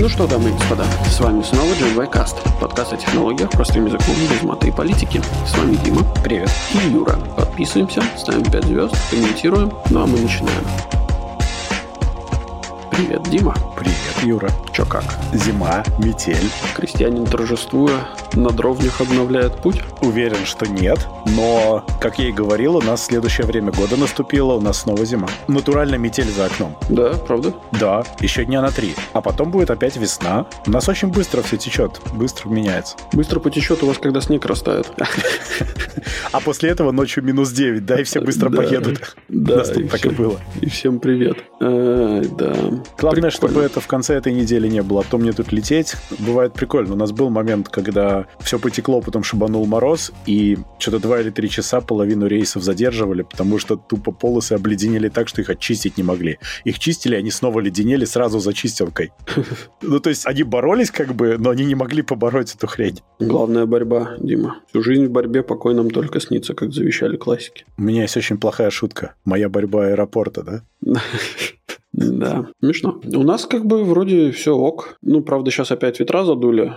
[0.00, 4.42] Ну что, дамы и господа, с вами снова JVCast, подкаст о технологиях простым языком без
[4.42, 5.20] маты и политики.
[5.46, 6.02] С вами Дима.
[6.24, 6.50] Привет.
[6.72, 7.18] И Юра.
[7.36, 10.64] Подписываемся, ставим 5 звезд, комментируем, ну а мы начинаем.
[12.90, 13.54] Привет, Дима.
[13.78, 14.50] Привет, Юра.
[14.72, 15.04] Чё как?
[15.34, 16.50] Зима, метель.
[16.74, 19.82] Крестьянин торжествуя на дровнях обновляет путь?
[20.02, 21.06] Уверен, что нет,
[21.36, 25.28] но, как я и говорил, у нас следующее время года наступило, у нас снова зима.
[25.48, 26.76] Натурально метель за окном.
[26.88, 27.54] Да, правда?
[27.72, 28.94] Да, еще дня на три.
[29.12, 30.46] А потом будет опять весна.
[30.66, 32.96] У нас очень быстро все течет, быстро меняется.
[33.12, 34.90] Быстро потечет у вас, когда снег растает.
[36.32, 39.16] А после этого ночью минус 9, да, и все быстро поедут.
[39.28, 40.38] Да, так и было.
[40.60, 41.38] И всем привет.
[41.60, 42.54] Да.
[42.98, 45.96] Главное, чтобы это в конце этой недели не было, а то мне тут лететь.
[46.18, 46.94] Бывает прикольно.
[46.94, 51.48] У нас был момент, когда все потекло, потом шибанул мороз, и что-то два или три
[51.50, 56.38] часа половину рейсов задерживали, потому что тупо полосы обледенели так, что их очистить не могли.
[56.64, 59.12] Их чистили, они снова леденели сразу за чистилкой.
[59.82, 63.00] Ну, то есть они боролись как бы, но они не могли побороть эту хрень.
[63.18, 64.58] Главная борьба, Дима.
[64.68, 67.64] Всю жизнь в борьбе покой нам только снится, как завещали классики.
[67.76, 69.14] У меня есть очень плохая шутка.
[69.24, 70.62] Моя борьба аэропорта, да?
[71.92, 73.00] Да, смешно.
[73.04, 74.96] У нас как бы вроде все ок.
[75.02, 76.72] Ну, правда, сейчас опять ветра задули.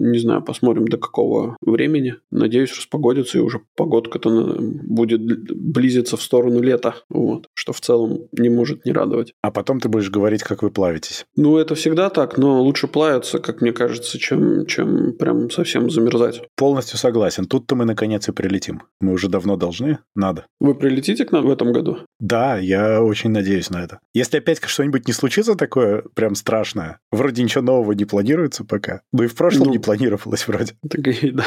[0.00, 2.14] Не знаю, посмотрим до какого времени.
[2.30, 6.94] Надеюсь, распогодится, и уже погодка-то будет близиться в сторону лета.
[7.08, 7.46] Вот.
[7.54, 9.32] Что в целом не может не радовать.
[9.42, 11.26] А потом ты будешь говорить, как вы плавитесь.
[11.36, 16.42] Ну, это всегда так, но лучше плавиться, как мне кажется, чем, чем прям совсем замерзать.
[16.56, 17.46] Полностью согласен.
[17.46, 18.82] Тут-то мы наконец и прилетим.
[19.00, 19.98] Мы уже давно должны.
[20.14, 20.46] Надо.
[20.60, 21.98] Вы прилетите к нам в этом году?
[22.20, 23.98] Да, я очень надеюсь на это.
[24.14, 29.00] Если опять что-нибудь не случится такое прям страшное, вроде ничего нового не планируется пока.
[29.12, 29.72] Ну и в прошлом Ну.
[29.72, 30.74] не планировалось вроде.
[30.90, 31.46] Так да.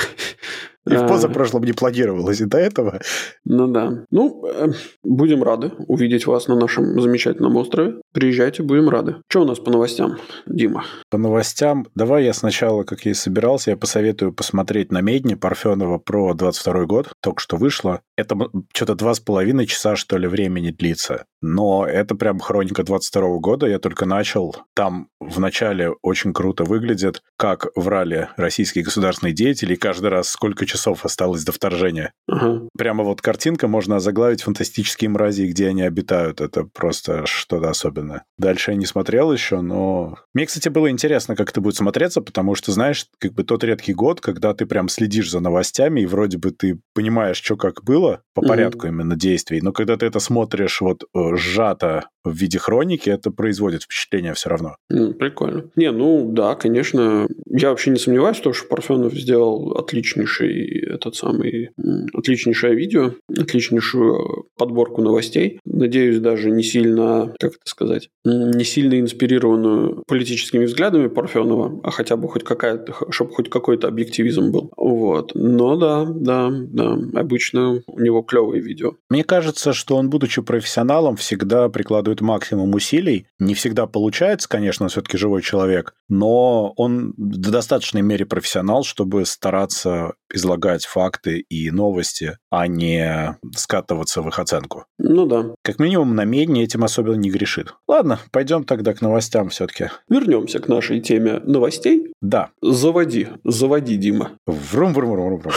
[0.88, 2.42] И в А, позапрошлом не планировалось.
[2.42, 3.00] И до этого
[3.46, 4.06] Ну да.
[4.10, 4.70] Ну, э,
[5.04, 7.96] будем рады увидеть вас на нашем замечательном острове.
[8.14, 9.18] Приезжайте, будем рады.
[9.30, 10.84] Что у нас по новостям, Дима?
[11.09, 15.97] по новостям, давай я сначала, как я и собирался, я посоветую посмотреть на Медне Парфенова
[15.97, 17.09] про 22 год.
[17.22, 18.02] Только что вышло.
[18.16, 18.38] Это
[18.74, 21.25] что-то два с половиной часа, что ли, времени длится.
[21.42, 23.68] Но это прям хроника 22 года.
[23.68, 24.56] Я только начал.
[24.75, 29.74] Там в начале очень круто выглядит, как врали российские государственные деятели.
[29.74, 32.14] И каждый раз сколько часов осталось до вторжения.
[32.28, 32.68] Ага.
[32.78, 36.42] Прямо вот картинка можно заглавить «Фантастические мрази, где они обитают».
[36.42, 38.24] Это просто что-то особенное.
[38.38, 40.18] Дальше я не смотрел еще, но...
[40.34, 43.94] Мне, кстати, было интересно, как это будет смотреться, потому что, знаешь, как бы тот редкий
[43.94, 48.22] год, когда ты прям следишь за новостями, и вроде бы ты понимаешь, что как было,
[48.34, 53.09] по порядку именно действий, но когда ты это смотришь вот э, сжато в виде хроники,
[53.09, 54.76] это производит впечатление все равно.
[54.88, 55.70] Прикольно.
[55.76, 57.28] Не, ну да, конечно.
[57.48, 61.72] Я вообще не сомневаюсь в том, что Парфенов сделал отличнейший этот самый
[62.14, 65.60] отличнейшее видео, отличнейшую подборку новостей.
[65.66, 72.18] Надеюсь, даже не сильно, как это сказать, не сильно инспирированную политическими взглядами Парфенова, а хотя
[72.18, 74.72] бы хоть какая-то, чтобы хоть какой-то объективизм был.
[74.78, 75.31] Вот.
[75.34, 76.98] Но да, да, да.
[77.20, 78.94] Обычно у него клевые видео.
[79.10, 83.28] Мне кажется, что он, будучи профессионалом, всегда прикладывает максимум усилий.
[83.40, 89.26] Не всегда получается, конечно, он все-таки живой человек, но он в достаточной мере профессионал, чтобы
[89.26, 94.86] стараться излагать факты и новости, а не скатываться в их оценку.
[94.98, 95.46] Ну да.
[95.64, 97.74] Как минимум, на медне этим особенно не грешит.
[97.88, 99.90] Ладно, пойдем тогда к новостям все-таки.
[100.10, 102.12] Вернемся к нашей теме новостей.
[102.22, 104.32] Да, Заводи, заводи, Дима.
[104.48, 105.54] врум врум врум врум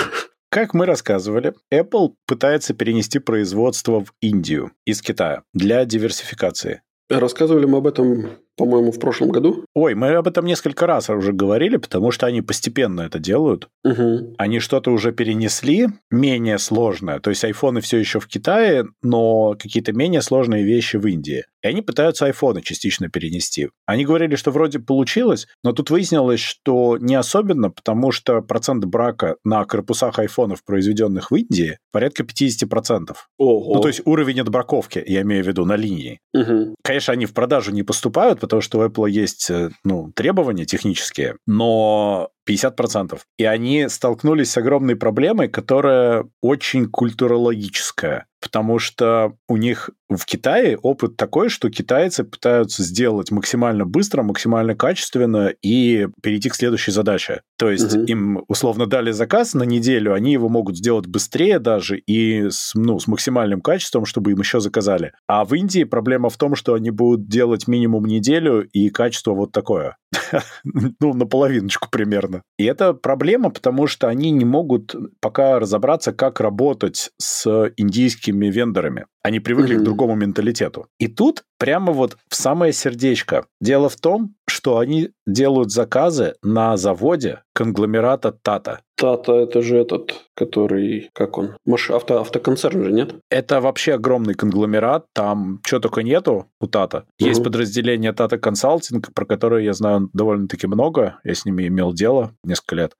[0.55, 6.83] Как мы рассказывали, Apple пытается перенести производство в Индию из Китая для диверсификации.
[7.11, 9.65] Рассказывали мы об этом, по-моему, в прошлом году.
[9.75, 13.69] Ой, мы об этом несколько раз уже говорили, потому что они постепенно это делают.
[13.85, 14.35] Угу.
[14.39, 17.21] Они что-то уже перенесли, менее сложное.
[17.21, 21.45] То есть айфоны все еще в Китае, но какие-то менее сложные вещи в Индии.
[21.65, 23.71] И они пытаются айфоны частично перенести.
[23.87, 29.37] Они говорили, что вроде получилось, но тут выяснилось, что не особенно, потому что процент брака
[29.45, 33.15] на корпусах айфонов, произведенных в Индии, порядка 50%.
[33.39, 33.75] Ого.
[33.75, 36.21] Ну, то есть уровень отбраковки, я имею в виду, на линии.
[36.35, 36.75] Мгм.
[36.83, 41.37] Конечно, они в продажу не поступают, потому что у Apple есть э, ну, требования технические,
[41.46, 43.19] но 50%.
[43.38, 48.26] И они столкнулись с огромной проблемой, которая очень культурологическая.
[48.43, 54.75] Потому что у них в Китае опыт такой, что китайцы пытаются сделать максимально быстро, максимально
[54.75, 57.43] качественно и перейти к следующей задаче.
[57.58, 58.05] То есть Мгм.
[58.05, 62.99] им условно дали заказ на неделю, они его могут сделать быстрее даже и с, ну,
[62.99, 65.12] с максимальным качеством, чтобы им еще заказали.
[65.28, 69.52] А в Индии проблема в том, что они будут делать минимум неделю, и качество вот
[69.52, 69.96] такое.
[70.64, 72.43] ну, наполовиночку примерно.
[72.58, 79.06] И это проблема, потому что они не могут пока разобраться, как работать с индийскими вендорами.
[79.25, 79.81] Они привыкли Мгм.
[79.82, 80.87] к другому менталитету.
[80.99, 83.47] И тут прямо вот в самое сердечко.
[83.59, 88.81] Дело в том, что они делают заказы на заводе конгломерата Тата.
[88.97, 93.15] Тата это же этот, который, как он, Маш, авто, автоконцерн же, нет?
[93.31, 97.05] Это вообще огромный конгломерат, там что только нету у Тата.
[97.19, 97.47] Есть угу.
[97.47, 102.76] подразделение Тата Консалтинг, про которое я знаю довольно-таки много, я с ними имел дело несколько
[102.76, 102.93] лет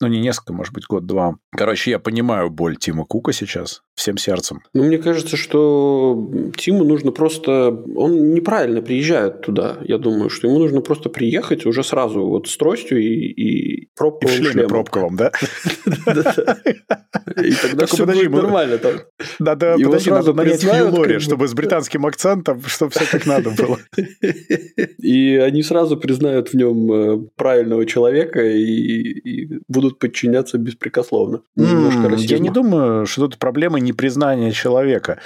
[0.00, 1.36] ну, не несколько, может быть, год-два.
[1.52, 4.62] Короче, я понимаю боль Тима Кука сейчас всем сердцем.
[4.72, 7.84] Ну, мне кажется, что Тиму нужно просто...
[7.94, 9.76] Он неправильно приезжает туда.
[9.82, 14.34] Я думаю, что ему нужно просто приехать уже сразу вот с тростью и, и пробковым
[14.34, 15.32] и в шлеме пробковым, да?
[17.42, 18.92] И тогда все будет нормально там.
[19.38, 23.78] Надо, подожди, надо нанять Лори, чтобы с британским акцентом, чтобы все как надо было.
[24.98, 31.42] И они сразу признают в нем э, правильного человека и будут подчиняться беспрекословно.
[31.56, 35.18] Я не думаю, что тут проблема непризнания человека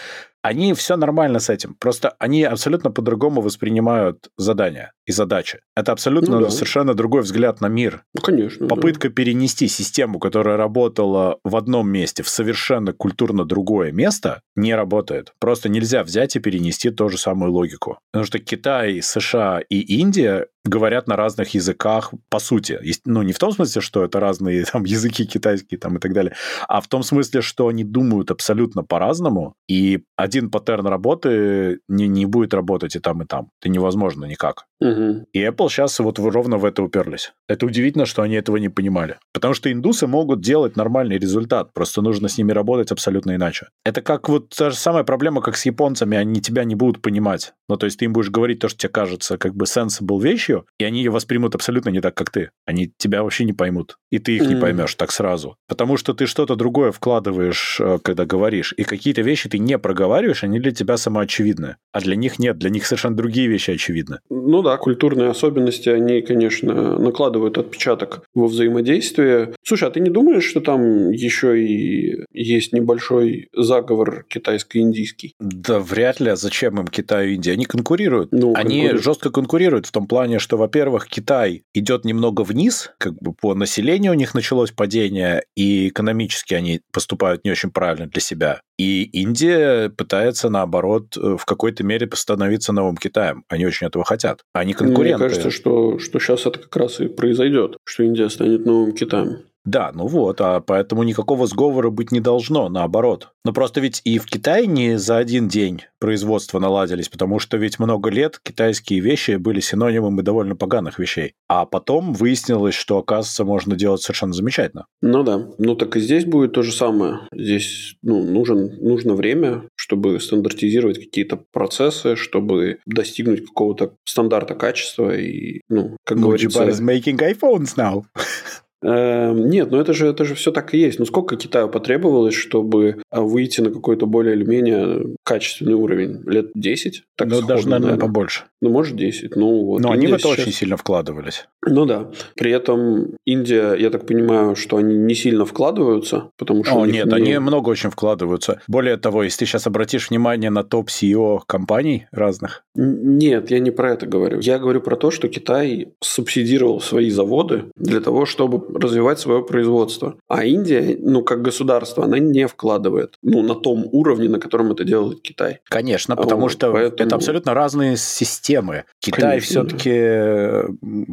[0.44, 1.74] они все нормально с этим.
[1.80, 5.60] Просто они абсолютно по-другому воспринимают задания и задачи.
[5.74, 6.50] Это абсолютно ну, да.
[6.50, 8.02] совершенно другой взгляд на мир.
[8.12, 8.68] Ну, конечно.
[8.68, 9.14] Попытка да.
[9.14, 15.32] перенести систему, которая работала в одном месте, в совершенно культурно другое место, не работает.
[15.40, 17.98] Просто нельзя взять и перенести ту же самую логику.
[18.12, 22.80] Потому что Китай, США и Индия говорят на разных языках, по сути.
[23.04, 26.34] Ну, не в том смысле, что это разные там языки китайские там и так далее,
[26.68, 32.26] а в том смысле, что они думают абсолютно по-разному, и один паттерн работы не, не
[32.26, 33.50] будет работать и там, и там.
[33.60, 34.66] Это невозможно никак.
[34.80, 35.26] Угу.
[35.32, 37.32] И Apple сейчас вот ровно в это уперлись.
[37.48, 39.18] Это удивительно, что они этого не понимали.
[39.32, 43.68] Потому что индусы могут делать нормальный результат, просто нужно с ними работать абсолютно иначе.
[43.84, 47.54] Это как вот та же самая проблема, как с японцами, они тебя не будут понимать.
[47.68, 50.20] Ну, то есть ты им будешь говорить то, что тебе кажется как бы sensible
[50.54, 52.50] вещью, и они ее воспримут абсолютно не так, как ты.
[52.66, 53.96] Они тебя вообще не поймут.
[54.10, 54.48] И ты их mm.
[54.48, 55.56] не поймешь так сразу.
[55.68, 60.44] Потому что ты что-то другое вкладываешь, э, когда говоришь, и какие-то вещи ты не проговариваешь,
[60.44, 61.76] они для тебя самоочевидны.
[61.92, 64.18] А для них нет, для них совершенно другие вещи очевидны.
[64.30, 69.54] Ну да, культурные особенности, они, конечно, накладывают отпечаток во взаимодействие.
[69.62, 75.34] Слушай, а ты не думаешь, что там еще и есть небольшой заговор китайско-индийский?
[75.40, 76.30] Да вряд ли.
[76.30, 77.52] А зачем им Китай и Индия?
[77.52, 78.32] Они конкурируют.
[78.32, 79.02] Ну, они конкурируют.
[79.02, 84.12] жестко конкурируют в том плане, что, во-первых, Китай идет немного вниз, как бы по населению
[84.12, 88.60] у них началось падение, и экономически они поступают не очень правильно для себя.
[88.76, 93.44] И Индия пытается, наоборот, э, в какой-то мере становиться новым Китаем.
[93.48, 94.42] Они очень этого хотят.
[94.52, 95.18] Они конкуренты.
[95.18, 99.44] Мне кажется, что, что сейчас это как раз и произойдет, что Индия станет новым Китаем.
[99.64, 103.30] Да, ну вот, а поэтому никакого сговора быть не должно, наоборот.
[103.46, 107.78] Но просто ведь и в Китае не за один день производства наладились, потому что ведь
[107.78, 111.34] много лет китайские вещи были синонимом и довольно поганых вещей.
[111.48, 114.86] А потом выяснилось, что, оказывается, можно делать совершенно замечательно.
[115.00, 115.48] Ну да.
[115.58, 117.20] Ну так и здесь будет то же самое.
[117.34, 125.60] Здесь ну, нужен, нужно время, чтобы стандартизировать какие-то процессы, чтобы достигнуть какого-то стандарта качества и,
[125.68, 126.64] ну, как ну, говорится...
[126.82, 128.04] making iPhones now.
[128.84, 130.98] Эм, нет, ну это же, это же все так и есть.
[130.98, 136.22] Ну сколько Китаю потребовалось, чтобы а, выйти на какой-то более или менее качественный уровень?
[136.26, 137.04] Лет 10?
[137.16, 138.44] Так ну, даже, наверное, наверное, побольше.
[138.64, 139.36] Ну, может, 10.
[139.36, 139.80] Ну, вот.
[139.82, 140.38] Но Индия они в это сейчас...
[140.38, 141.46] очень сильно вкладывались.
[141.66, 142.10] Ну да.
[142.34, 146.80] При этом Индия, я так понимаю, что они не сильно вкладываются, потому что...
[146.80, 147.12] О, нет, не...
[147.12, 148.62] они много очень вкладываются.
[148.66, 152.64] Более того, если ты сейчас обратишь внимание на топ CEO компаний разных...
[152.74, 154.40] Нет, я не про это говорю.
[154.40, 160.16] Я говорю про то, что Китай субсидировал свои заводы для того, чтобы развивать свое производство.
[160.26, 164.84] А Индия, ну, как государство, она не вкладывает, ну, на том уровне, на котором это
[164.84, 165.58] делает Китай.
[165.68, 167.06] Конечно, потому вот, что поэтому...
[167.06, 168.53] это абсолютно разные системы.
[169.00, 170.64] Китай все-таки да.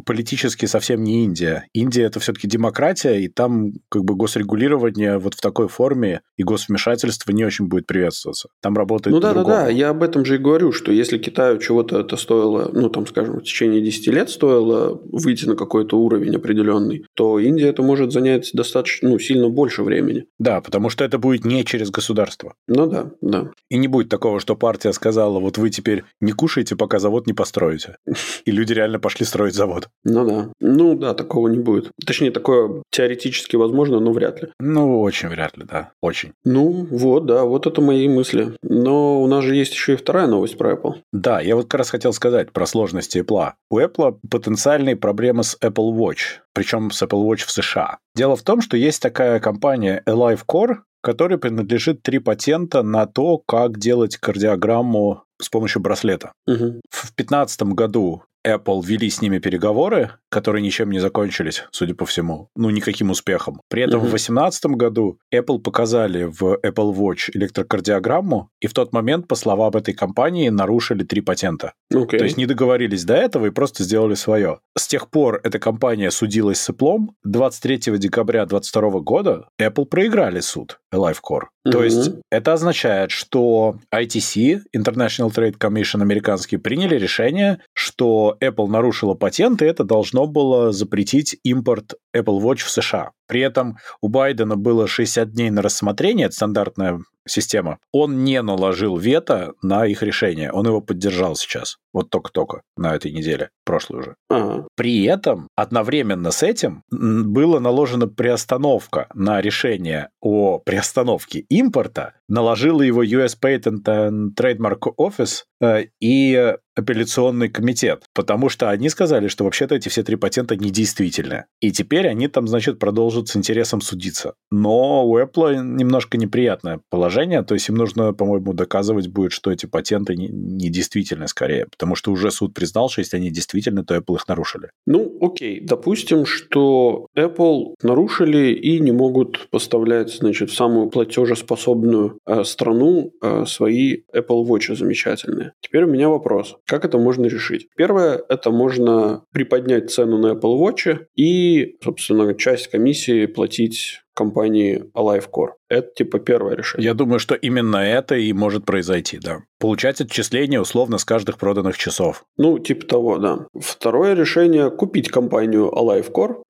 [0.04, 1.66] политически совсем не Индия.
[1.72, 7.32] Индия это все-таки демократия, и там как бы госрегулирование вот в такой форме и госвмешательство
[7.32, 8.48] не очень будет приветствоваться.
[8.60, 12.16] Там работает Ну да-да-да, я об этом же и говорю, что если Китаю чего-то это
[12.16, 17.38] стоило, ну там, скажем, в течение 10 лет стоило выйти на какой-то уровень определенный, то
[17.38, 20.24] Индия это может занять достаточно, ну, сильно больше времени.
[20.38, 22.54] Да, потому что это будет не через государство.
[22.66, 23.50] Ну да, да.
[23.68, 27.31] И не будет такого, что партия сказала, вот вы теперь не кушаете, пока завод не
[27.34, 27.96] построите.
[28.44, 29.88] И люди реально пошли строить завод.
[30.04, 30.48] Ну да.
[30.60, 31.90] Ну да, такого не будет.
[32.04, 34.48] Точнее, такое теоретически возможно, но вряд ли.
[34.60, 35.92] Ну, очень вряд ли, да.
[36.00, 36.32] Очень.
[36.44, 38.52] Ну, вот, да, вот это мои мысли.
[38.62, 40.94] Но у нас же есть еще и вторая новость про Apple.
[41.12, 43.52] Да, я вот как раз хотел сказать про сложности Apple.
[43.70, 47.98] У Apple потенциальные проблемы с Apple Watch причем с Apple Watch в США.
[48.14, 53.38] Дело в том, что есть такая компания Alive Core, которой принадлежит три патента на то,
[53.38, 56.32] как делать кардиограмму с помощью браслета.
[56.46, 56.80] Угу.
[56.90, 62.48] В 2015 году Apple вели с ними переговоры, которые ничем не закончились, судя по всему,
[62.56, 63.60] ну, никаким успехом.
[63.68, 64.06] При этом угу.
[64.06, 69.72] в 2018 году Apple показали в Apple Watch электрокардиограмму, и в тот момент, по словам
[69.74, 71.74] этой компании, нарушили три патента.
[71.92, 72.18] Okay.
[72.18, 74.60] То есть не договорились до этого и просто сделали свое.
[74.76, 77.08] С тех пор эта компания судилась с Apple.
[77.24, 81.44] 23 декабря 2022 года Apple проиграли суд LifeCore.
[81.66, 81.70] Mm-hmm.
[81.70, 89.14] То есть это означает, что ITC, International Trade Commission американский, приняли решение, что Apple нарушила
[89.14, 93.12] патент, и это должно было запретить импорт Apple Watch в США.
[93.26, 97.78] При этом у Байдена было 60 дней на рассмотрение, это стандартная система.
[97.92, 101.78] Он не наложил вето на их решение, он его поддержал сейчас.
[101.92, 104.16] Вот только-только на этой неделе, прошлой уже.
[104.28, 104.66] Ага.
[104.76, 113.04] При этом одновременно с этим была наложена приостановка на решение о приостановке импорта, наложила его
[113.04, 119.74] US Patent and Trademark Office э, и апелляционный комитет, потому что они сказали, что вообще-то
[119.74, 121.44] эти все три патента недействительны.
[121.60, 124.34] И теперь они там, значит, продолжат с интересом судиться.
[124.50, 129.66] Но у Apple немножко неприятное положение, то есть им нужно, по-моему, доказывать будет, что эти
[129.66, 134.28] патенты недействительны скорее, потому что уже суд признал, что если они действительны, то Apple их
[134.28, 134.70] нарушили.
[134.86, 142.44] Ну, окей, допустим, что Apple нарушили и не могут поставлять, значит, в самую платежеспособную э,
[142.44, 145.52] страну э, свои Apple Watch замечательные.
[145.60, 146.56] Теперь у меня вопрос.
[146.66, 147.68] Как это можно решить?
[147.76, 155.52] Первое, это можно приподнять цену на Apple Watch и, собственно, часть комиссии платить компании AliveCore.
[155.68, 156.86] Это типа первое решение.
[156.86, 159.40] Я думаю, что именно это и может произойти, да.
[159.58, 162.24] Получать отчисления условно с каждых проданных часов.
[162.36, 163.46] Ну, типа того, да.
[163.58, 166.42] Второе решение– купить компанию AliveCore.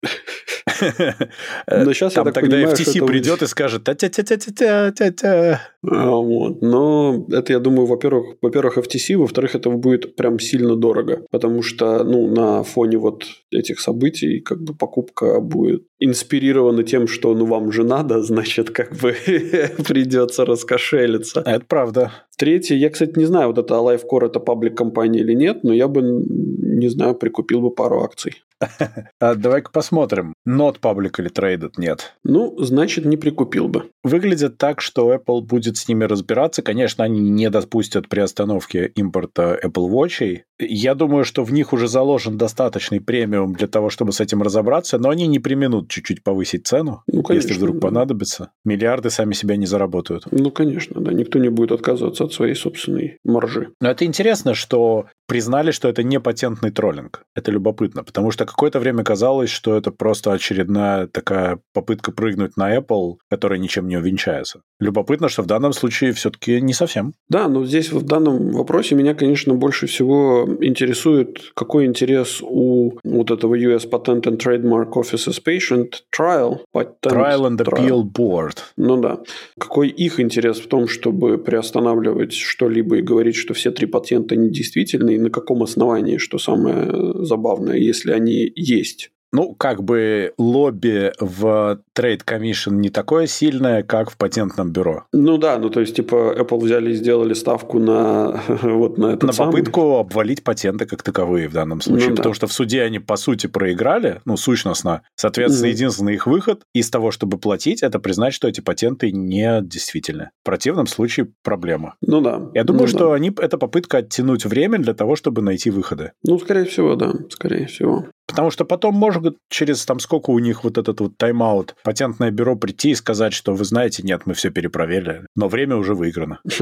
[1.66, 5.60] Но сейчас Там тогда FTC придет и скажет та тя тя тя тя тя тя
[5.82, 6.62] Вот.
[6.62, 12.04] Но это, я думаю, во-первых, во-первых, FTC, во-вторых, это будет прям сильно дорого, потому что,
[12.04, 17.70] ну, на фоне вот этих событий как бы покупка будет инспирирована тем, что, ну, вам
[17.70, 19.12] же надо, значит, как бы
[19.86, 21.42] придется раскошелиться.
[21.44, 22.12] Это правда.
[22.36, 25.86] Третье, я, кстати, не знаю, вот это LiveCore это паблик компания или нет, но я
[25.86, 28.42] бы, не знаю, прикупил бы пару акций.
[29.20, 32.14] А давай-ка посмотрим, not public или traded нет.
[32.24, 33.90] Ну, значит, не прикупил бы.
[34.02, 36.62] Выглядит так, что Apple будет с ними разбираться.
[36.62, 40.40] Конечно, они не допустят приостановки импорта Apple Watch.
[40.58, 44.98] Я думаю, что в них уже заложен достаточный премиум для того, чтобы с этим разобраться,
[44.98, 47.88] но они не применут чуть-чуть повысить цену, ну, конечно, если вдруг да.
[47.88, 48.50] понадобится.
[48.64, 50.24] Миллиарды сами себя не заработают.
[50.30, 51.12] Ну, конечно, да.
[51.12, 53.70] Никто не будет отказываться от своей собственной маржи.
[53.80, 57.24] Но это интересно, что признали, что это не патентный троллинг.
[57.34, 62.76] Это любопытно, потому что какое-то время казалось, что это просто очередная такая попытка прыгнуть на
[62.76, 64.62] Apple, которая ничем не увенчается.
[64.80, 67.14] Любопытно, что в данном случае все-таки не совсем.
[67.28, 73.30] Да, но здесь в данном вопросе меня, конечно, больше всего интересует, какой интерес у вот
[73.30, 76.58] этого US Patent and Trademark Office's Patient Trial.
[76.74, 78.58] Patent Trial and Appeal Board.
[78.76, 79.20] Ну да.
[79.58, 85.14] Какой их интерес в том, чтобы приостанавливать что-либо и говорить, что все три патента недействительны,
[85.14, 89.10] и на каком основании, что самое забавное, если они есть.
[89.34, 95.06] Ну, как бы лобби в Trade Commission не такое сильное, как в патентном бюро.
[95.12, 99.26] Ну да, ну то есть, типа, Apple взяли и сделали ставку на вот на это
[99.26, 99.52] На самый...
[99.52, 102.36] попытку обвалить патенты как таковые в данном случае, ну, потому да.
[102.36, 105.02] что в суде они, по сути, проиграли, ну, сущностно.
[105.14, 105.76] Соответственно, угу.
[105.76, 110.30] единственный их выход из того, чтобы платить, это признать, что эти патенты не действительны.
[110.42, 111.94] В противном случае проблема.
[112.02, 112.50] Ну да.
[112.52, 113.14] Я думаю, ну, что да.
[113.14, 116.12] они это попытка оттянуть время для того, чтобы найти выходы.
[116.22, 118.08] Ну, скорее всего, да, скорее всего.
[118.26, 122.56] Потому что потом может через там сколько у них вот этот вот тайм-аут патентное бюро
[122.56, 126.40] прийти и сказать, что вы знаете, нет, мы все перепроверили, но время уже выиграно.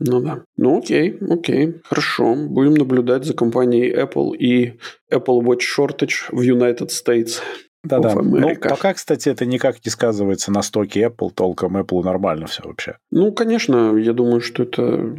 [0.00, 0.42] Ну да.
[0.56, 2.34] Ну окей, окей, хорошо.
[2.34, 4.78] Будем наблюдать за компанией Apple и
[5.12, 7.40] Apple Watch Shortage в United States.
[7.84, 8.14] Да-да.
[8.14, 11.76] Ну, пока, кстати, это никак не сказывается на стоке Apple толком.
[11.76, 12.96] Apple нормально все вообще.
[13.10, 15.14] Ну, конечно, я думаю, что это...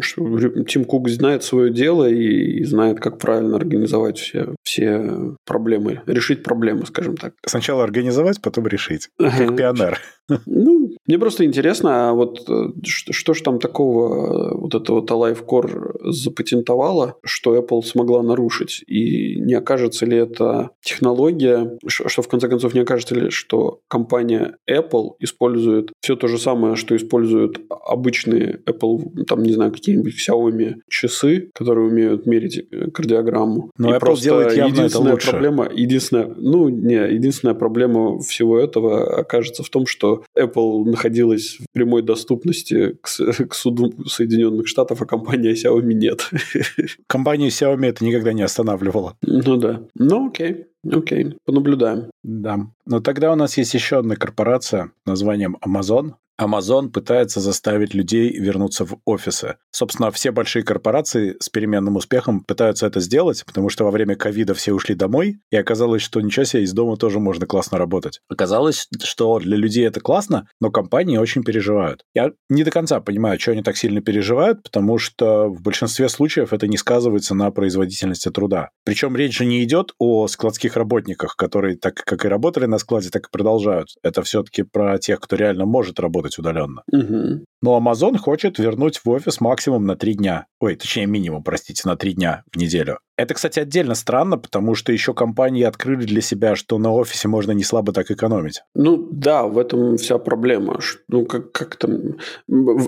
[0.00, 6.02] Что Тим Кук знает свое дело и, и знает, как правильно организовать все, все проблемы.
[6.06, 7.34] Решить проблемы, скажем так.
[7.46, 9.08] Сначала организовать, потом решить.
[9.18, 9.98] Как пионер.
[10.46, 14.92] Ну, мне просто интересно, а вот э, что, что ж там такого э, вот это
[14.92, 18.84] вот Alive Core запатентовало, что Apple смогла нарушить?
[18.86, 24.56] И не окажется ли это технология, что в конце концов не окажется ли, что компания
[24.70, 30.74] Apple использует все то же самое, что используют обычные Apple, там, не знаю, какие-нибудь Xiaomi
[30.88, 33.72] часы, которые умеют мерить э, кардиограмму.
[33.76, 35.30] Но и Apple просто делает явно это лучше.
[35.32, 41.72] Проблема, единственная, ну, не, единственная проблема всего этого окажется в том, что Apple находилась в
[41.72, 43.08] прямой доступности к,
[43.48, 46.30] к суду Соединенных Штатов, а компания Xiaomi нет.
[47.06, 49.16] Компанию Xiaomi это никогда не останавливало.
[49.22, 49.82] Ну да.
[49.94, 50.66] Ну окей.
[50.90, 52.10] Окей, понаблюдаем.
[52.22, 52.58] Да.
[52.86, 56.14] Но тогда у нас есть еще одна корпорация названием Amazon.
[56.40, 59.56] Amazon пытается заставить людей вернуться в офисы.
[59.70, 64.54] Собственно, все большие корпорации с переменным успехом пытаются это сделать, потому что во время ковида
[64.54, 68.20] все ушли домой, и оказалось, что ничего себе, из дома тоже можно классно работать.
[68.28, 72.04] Оказалось, что для людей это классно, но компании очень переживают.
[72.14, 76.52] Я не до конца понимаю, что они так сильно переживают, потому что в большинстве случаев
[76.52, 78.70] это не сказывается на производительности труда.
[78.84, 83.10] Причем речь же не идет о складских работниках, которые так как и работали на складе,
[83.10, 83.88] так и продолжают.
[84.02, 86.82] Это все-таки про тех, кто реально может работать работать удаленно.
[86.92, 87.44] Угу.
[87.62, 90.46] Но Amazon хочет вернуть в офис максимум на три дня.
[90.60, 92.98] Ой, точнее, минимум, простите, на три дня в неделю.
[93.20, 97.52] Это, кстати, отдельно странно, потому что еще компании открыли для себя, что на офисе можно
[97.52, 98.62] не слабо так экономить.
[98.74, 100.80] Ну да, в этом вся проблема.
[101.08, 102.16] Ну как, как там...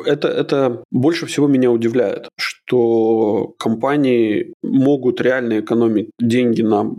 [0.07, 6.91] Это, это больше всего меня удивляет, что компании могут реально экономить деньги на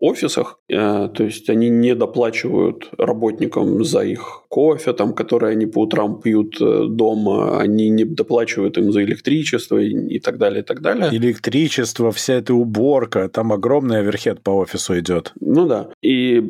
[0.00, 5.82] офисах, э, то есть они не доплачивают работникам за их кофе, там, который они по
[5.82, 10.64] утрам пьют э, дома, они не доплачивают им за электричество и, и так далее, и
[10.64, 11.10] так далее.
[11.12, 12.79] Электричество, вся эта уборка,
[13.32, 15.32] там огромный оверхед по офису идет.
[15.40, 16.42] Ну да, и,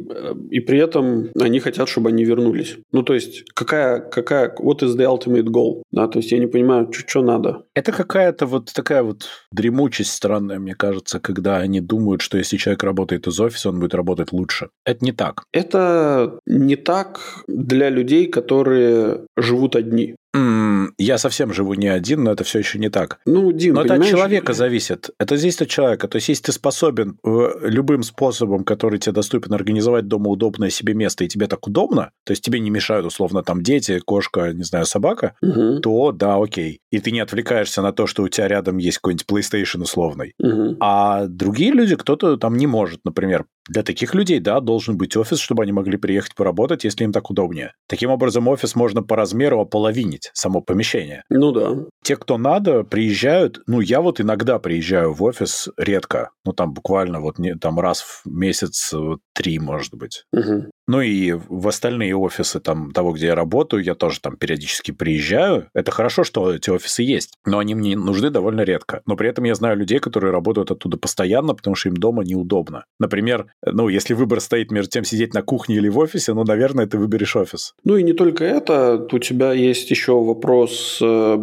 [0.50, 2.76] и при этом они хотят, чтобы они вернулись.
[2.92, 5.82] Ну то есть какая, какая, what is the ultimate goal?
[5.92, 7.64] Да, то есть я не понимаю, что надо.
[7.75, 12.82] Это какая-то вот такая вот дремучесть странная, мне кажется, когда они думают, что если человек
[12.82, 14.68] работает из офиса, он будет работать лучше.
[14.84, 15.44] Это не так.
[15.52, 20.16] Это не так для людей, которые живут одни.
[20.32, 23.18] Я совсем живу не один, но это все еще не так.
[23.26, 25.10] Ну, Дим, но это от человека зависит.
[25.18, 26.08] Это зависит от человека.
[26.08, 31.25] То есть, если ты способен любым способом, который тебе доступен, организовать дома удобное себе место,
[31.25, 34.87] и тебе так удобно, то есть тебе не мешают, условно, там дети, кошка, не знаю,
[34.87, 35.80] собака, угу.
[35.80, 36.80] то да, окей.
[36.90, 40.34] И ты не отвлекаешься на то, что у тебя рядом есть какой-нибудь PlayStation условный.
[40.38, 40.76] Угу.
[40.80, 43.46] А другие люди, кто-то там не может, например.
[43.71, 47.31] Для таких людей, да, должен быть офис, чтобы они могли приехать поработать, если им так
[47.31, 47.73] удобнее.
[47.87, 51.23] Таким образом, офис можно по размеру ополовинить, само помещение.
[51.31, 51.77] Ну да.
[52.03, 53.61] Те, кто надо, приезжают.
[53.69, 56.30] Ну, я вот иногда приезжаю в офис редко.
[56.45, 58.93] Ну, там буквально вот не, там раз в месяц,
[59.35, 60.25] три, может быть.
[60.33, 60.65] Угу.
[60.91, 65.69] Ну и в остальные офисы там того, где я работаю, я тоже там периодически приезжаю.
[65.73, 69.00] Это хорошо, что эти офисы есть, но они мне нужны довольно редко.
[69.07, 72.87] Но при этом я знаю людей, которые работают оттуда постоянно, потому что им дома неудобно.
[72.99, 76.87] Например, ну, если выбор стоит между тем сидеть на кухне или в офисе, ну, наверное,
[76.87, 77.75] ты выберешь офис.
[77.85, 81.35] Ну и не только это, у тебя есть еще вопрос э,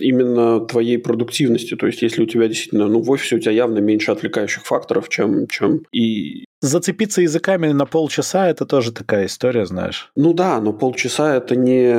[0.00, 1.76] именно твоей продуктивности.
[1.76, 5.10] То есть, если у тебя действительно, ну, в офисе у тебя явно меньше отвлекающих факторов,
[5.10, 10.10] чем, чем и зацепиться языками на полчаса это тоже такая история, знаешь.
[10.16, 11.90] Ну да, но полчаса это не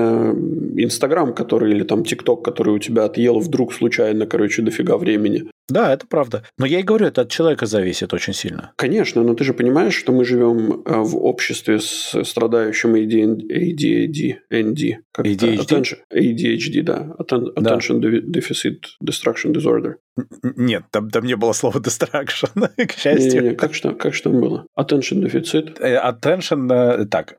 [0.84, 5.50] Инстаграм, который или там ТикТок, который у тебя отъел вдруг случайно, короче, дофига времени.
[5.70, 6.44] Да, это правда.
[6.58, 8.74] Но я и говорю, это от человека зависит очень сильно.
[8.76, 14.98] Конечно, но ты же понимаешь, что мы живем э, в обществе с страдающим ADHD, ND.
[15.12, 15.58] Как ADHD?
[15.58, 17.16] Attention, ADHD, да.
[17.18, 18.40] Attention да.
[18.40, 19.96] Deficit Destruction Disorder.
[20.44, 23.42] Нет, там, там не было слова destruction, к счастью.
[23.42, 24.68] Не, не, как, что, как что там было?
[24.78, 25.80] Attention дефицит.
[25.80, 27.38] Э, attention, э, так,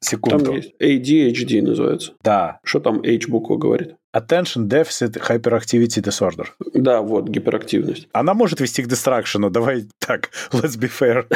[0.00, 0.44] секунду.
[0.44, 2.12] Там есть ADHD называется.
[2.22, 2.58] Да.
[2.64, 3.96] Что там H буква говорит?
[4.16, 6.46] Attention Deficit Hyperactivity Disorder.
[6.74, 8.08] Да, вот, гиперактивность.
[8.12, 11.26] Она может вести к дистракшену, давай так, let's be fair.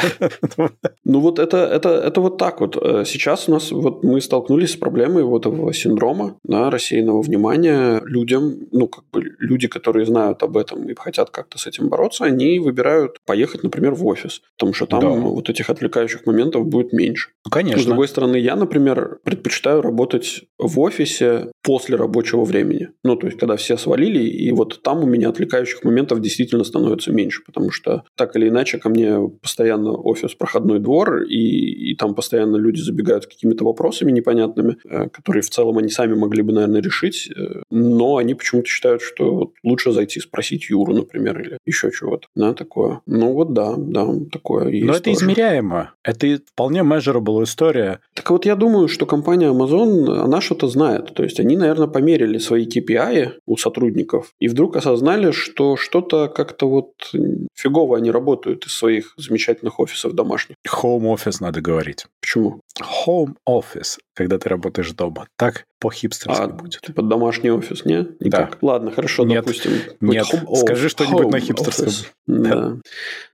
[1.05, 2.77] ну вот это, это, это вот так вот.
[2.81, 8.01] Э, сейчас у нас, вот мы столкнулись с проблемой вот этого синдрома, да, рассеянного внимания
[8.05, 12.25] людям, ну как бы люди, которые знают об этом и хотят как-то с этим бороться,
[12.25, 15.09] они выбирают поехать, например, в офис, потому что там да.
[15.09, 17.29] вот этих отвлекающих моментов будет меньше.
[17.45, 17.81] Ну, конечно.
[17.81, 22.89] с другой стороны, я, например, предпочитаю работать в офисе после рабочего времени.
[23.03, 27.11] Ну, то есть, когда все свалили, и вот там у меня отвлекающих моментов действительно становится
[27.11, 32.15] меньше, потому что так или иначе ко мне постоянно офис проходной двор, и, и там
[32.15, 36.53] постоянно люди забегают с какими-то вопросами непонятными, э, которые в целом они сами могли бы,
[36.53, 41.57] наверное, решить, э, но они почему-то считают, что вот лучше зайти спросить Юру, например, или
[41.65, 42.27] еще чего-то.
[42.35, 43.01] Да, такое.
[43.05, 45.17] Ну вот да, да, такое есть Но это тоже.
[45.17, 45.93] измеряемо.
[46.03, 47.99] Это вполне measurable история.
[48.13, 51.13] Так вот я думаю, что компания Amazon, она что-то знает.
[51.13, 56.27] То есть они, наверное, померили свои свои KPI у сотрудников и вдруг осознали, что что-то
[56.27, 57.11] как-то вот
[57.55, 60.55] фигово они работают из своих замечательных офисов домашних.
[60.67, 62.05] Home office надо говорить.
[62.21, 62.61] Почему?
[63.05, 63.97] Home office.
[64.13, 65.27] Когда ты работаешь дома.
[65.37, 66.81] Так по-хипстерски А, будет.
[66.81, 68.07] типа домашний офис, не?
[68.19, 68.57] Никак.
[68.61, 69.43] Ладно, хорошо, Нет.
[69.45, 69.71] допустим.
[69.99, 70.25] Нет.
[70.31, 71.87] home- Скажи что-нибудь на хипстерском.
[71.87, 72.05] office.
[72.27, 72.77] Да.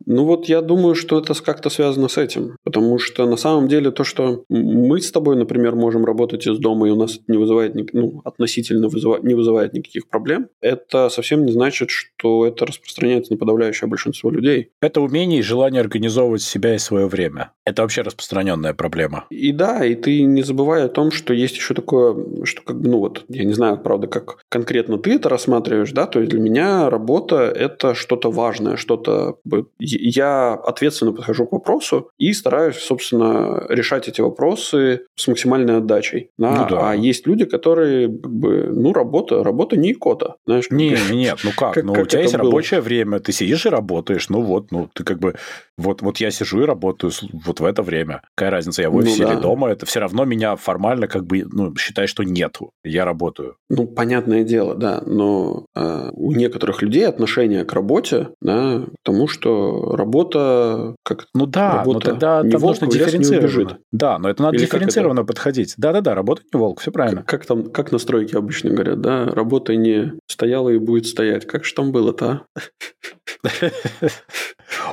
[0.06, 2.56] Ну вот я думаю, что это как-то связано с этим.
[2.64, 6.88] Потому что на самом деле то, что мы с тобой, например, можем работать из дома,
[6.88, 11.46] и у нас это не вызывает, ну, относительно вызыва- не вызывает никаких проблем, это совсем
[11.46, 14.70] не значит, что это распространяется на подавляющее большинство людей.
[14.82, 17.52] Это умение и желание организовывать себя и свое время.
[17.66, 19.26] Это вообще распространенная проблема.
[19.30, 22.90] И да, и ты не забывай о том, что есть еще такое, что как бы,
[22.90, 26.40] ну вот, я не знаю, правда, как конкретно ты это рассматриваешь, да, то есть для
[26.40, 29.38] меня работа– это что-то важное, что-то...
[29.50, 36.30] как Я ответственно подхожу к вопросу и стараюсь, собственно, решать эти вопросы с максимальной отдачей.
[36.38, 36.52] Да?
[36.52, 36.92] Ну да.
[36.92, 40.68] А есть люди, которые, как бы, ну, работа, работа не икота, знаешь.
[40.68, 41.74] как Не, не, нет, ну как?
[41.74, 42.46] Как- ну, как у тебя есть было?
[42.46, 44.30] рабочее время, ты сидишь и работаешь.
[44.30, 45.36] Ну вот, ну ты как бы...
[45.78, 47.14] Вот, вот я сижу и работаю
[47.46, 48.22] вот в это время.
[48.36, 49.34] Какая разница, я в Ну офисе да.
[49.34, 49.70] или дома?
[49.70, 52.72] Это все равно меня формально как бы, ну, считай, что нету.
[52.84, 53.56] Я работаю.
[53.70, 59.28] Ну, понятное дело, да, но э, у некоторых людей отношение к работе, да, к тому,
[59.28, 63.78] что работа как Ну да, но Работа тогда не там волк, нужно дифференцированно.
[63.92, 65.74] Да, но это надо Или дифференцированно подходить.
[65.78, 67.22] Да-да-да, работа не волк, все правильно.
[67.22, 71.46] Как, как там, как на стройке обычно говорят, да, работа не стояла и будет стоять.
[71.46, 72.60] Как же там было-то, а?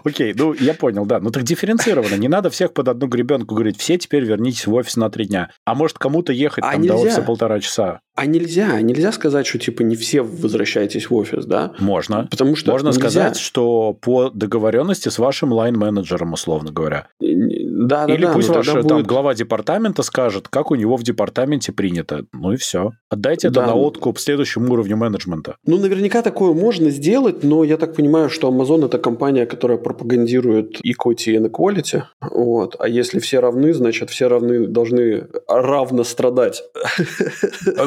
[0.04, 1.20] Окей, ну я понял, да.
[1.20, 2.14] Ну так дифференцированно.
[2.16, 5.50] Не надо всех под одну гребенку говорить, все теперь вернитесь в офис на три дня.
[5.64, 7.02] А может кому-то ехать А там до нельзя.
[7.06, 8.00] офиса полтора часа?
[8.16, 11.72] А нельзя, нельзя сказать, что типа не все возвращайтесь в офис, да?
[11.78, 12.28] Можно.
[12.30, 13.00] Потому что Можно нельзя.
[13.00, 17.08] сказать, что по договоренности с вашим лайн-менеджером, условно говоря.
[17.76, 20.96] Да, да, Или да, пусть но ваш там будет- глава департамента скажет, как у него
[20.96, 22.24] в департаменте принято.
[22.32, 22.90] Ну и все.
[23.10, 23.66] Отдайте это Да.
[23.66, 25.56] на откуп следующему уровню менеджмента.
[25.66, 30.80] Ну, наверняка такое можно сделать, но я так понимаю, что Amazon это компания, которая пропагандирует
[30.84, 32.02] equity and equality.
[32.30, 32.76] Вот.
[32.78, 36.62] А если все равны, значит, все равны должны равно страдать.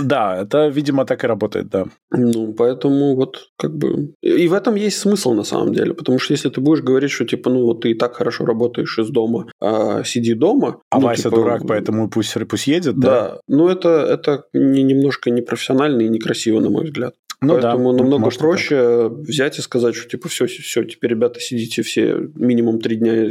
[0.03, 1.85] Да, это, видимо, так и работает, да.
[2.11, 4.13] Ну, поэтому вот как бы...
[4.21, 7.25] И в этом есть смысл на самом деле, потому что если ты будешь говорить, что
[7.25, 10.79] типа, ну вот ты и так хорошо работаешь из дома, а сиди дома...
[10.89, 13.09] А ну, Вася типа, дурак, поэтому пусть, пусть едет, да?
[13.09, 17.15] Да, ну это, это не, немножко непрофессионально и некрасиво, на мой взгляд.
[17.39, 21.39] Ну Поэтому да, намного может проще взять и сказать, что типа все, все, теперь ребята
[21.39, 23.29] сидите все минимум три дня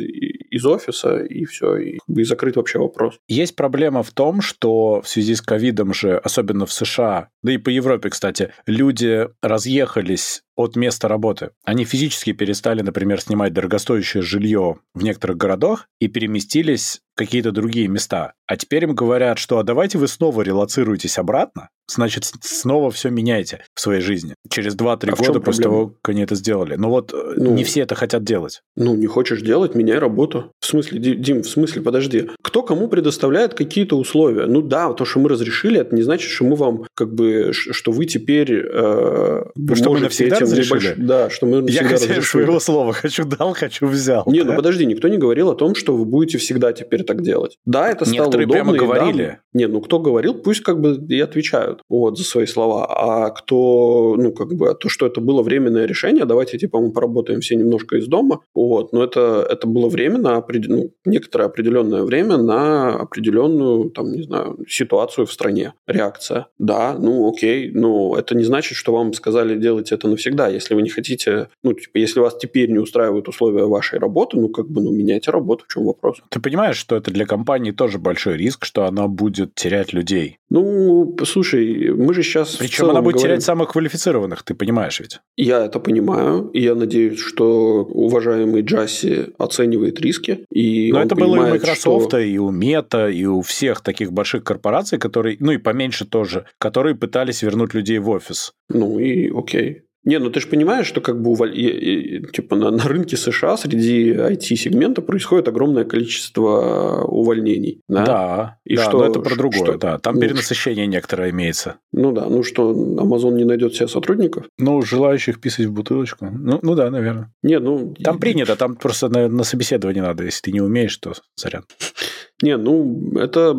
[0.57, 3.19] из офиса и все, и, и закрыть вообще вопрос.
[3.29, 7.59] Есть проблема в том, что в связи с ковидом же, особенно в США, да и
[7.59, 11.51] по Европе, кстати, люди разъехались от места работы.
[11.65, 18.33] Они физически перестали, например, снимать дорогостоящее жилье в некоторых городах и переместились какие-то другие места.
[18.47, 23.65] А теперь им говорят, что а давайте вы снова релацируетесь обратно, значит, снова все меняйте
[23.75, 24.35] в своей жизни.
[24.49, 26.77] Через 2-3 А года после того, как они это сделали.
[26.77, 27.55] Но вот э, Ну.
[27.55, 28.61] не все это хотят делать.
[28.77, 30.53] Ну, не хочешь делать, меняй работу.
[30.61, 32.29] В смысле, Ди- Дим, в смысле, подожди.
[32.43, 34.47] Кто кому предоставляет какие-то условия?
[34.47, 37.91] Ну да, то, что мы разрешили, это не значит, что мы вам, как бы, что
[37.93, 38.53] вы теперь...
[38.53, 40.79] э, Ну, что мы навсегда этим разрешили?
[40.93, 42.21] небольш- Да, что мы Я навсегда хозяин разрешили.
[42.45, 42.93] своего слова.
[42.93, 44.25] Хочу дал, хочу взял.
[44.27, 44.51] Не, да?
[44.51, 47.59] ну подожди, никто не говорил о том, что вы будете всегда теперь так делать.
[47.65, 48.63] Да, это стало Некоторые удобно.
[48.63, 49.39] прямо и да, говорили.
[49.53, 52.87] не, ну кто говорил, пусть как бы и отвечают вот, за свои слова.
[52.89, 57.41] А кто, ну как бы, то, что это было временное решение, давайте типа мы поработаем
[57.41, 62.97] все немножко из дома, вот, но это, это было временно, ну, некоторое определенное время на
[62.97, 66.47] определенную, там, не знаю, ситуацию в стране, реакция.
[66.59, 70.49] Да, ну окей, но это не значит, что вам сказали делать это навсегда.
[70.49, 74.49] Если вы не хотите, ну, типа, если вас теперь не устраивают условия вашей работы, ну,
[74.49, 76.19] как бы, ну, меняйте работу, в чем вопрос?
[76.31, 80.39] Ты понимаешь, что это для компании тоже большой риск, что она будет терять людей.
[80.51, 82.57] Ну, слушай, мы же сейчас...
[82.57, 85.19] Причем она будет говорим- терять самых квалифицированных, ты понимаешь ведь?
[85.37, 90.45] Я это понимаю, и я надеюсь, что уважаемый Джасси оценивает риски.
[90.53, 93.81] И Но это было и у понимает, Microsoft, что- и у Meta, и у всех
[93.81, 98.53] таких больших корпораций, которые, ну и поменьше тоже, которые пытались вернуть людей в офис.
[98.69, 99.83] Ну и окей.
[100.07, 104.13] Не, ну ты же понимаешь, что как бы уволь- типа на, на рынке США среди
[104.13, 107.83] IT-сегмента происходит огромное количество увольнений.
[107.89, 108.05] Да.
[108.07, 109.99] Да, И да, что- но это про другое, что- да.
[109.99, 111.75] Там ну, перенасыщение некоторое имеется.
[111.93, 114.47] Ну да, ну что, Amazon не найдет себе сотрудников?
[114.59, 116.27] Ну, желающих писать в бутылочку.
[116.31, 117.33] Ну, ну да, наверное.
[117.43, 117.95] Не, ну...
[118.03, 120.23] Там принято, там просто на, на собеседование надо.
[120.25, 121.65] Если ты не умеешь, то сорян.
[122.43, 123.57] Не, ну, это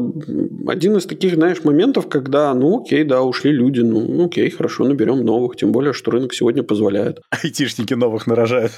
[0.68, 5.26] один из таких, знаешь, моментов, когда, ну, окей, да, ушли люди, ну, окей, хорошо, наберем
[5.26, 7.22] новых, тем более, что рынок сегодня позволяет.
[7.32, 8.72] Айтишники новых нарожают.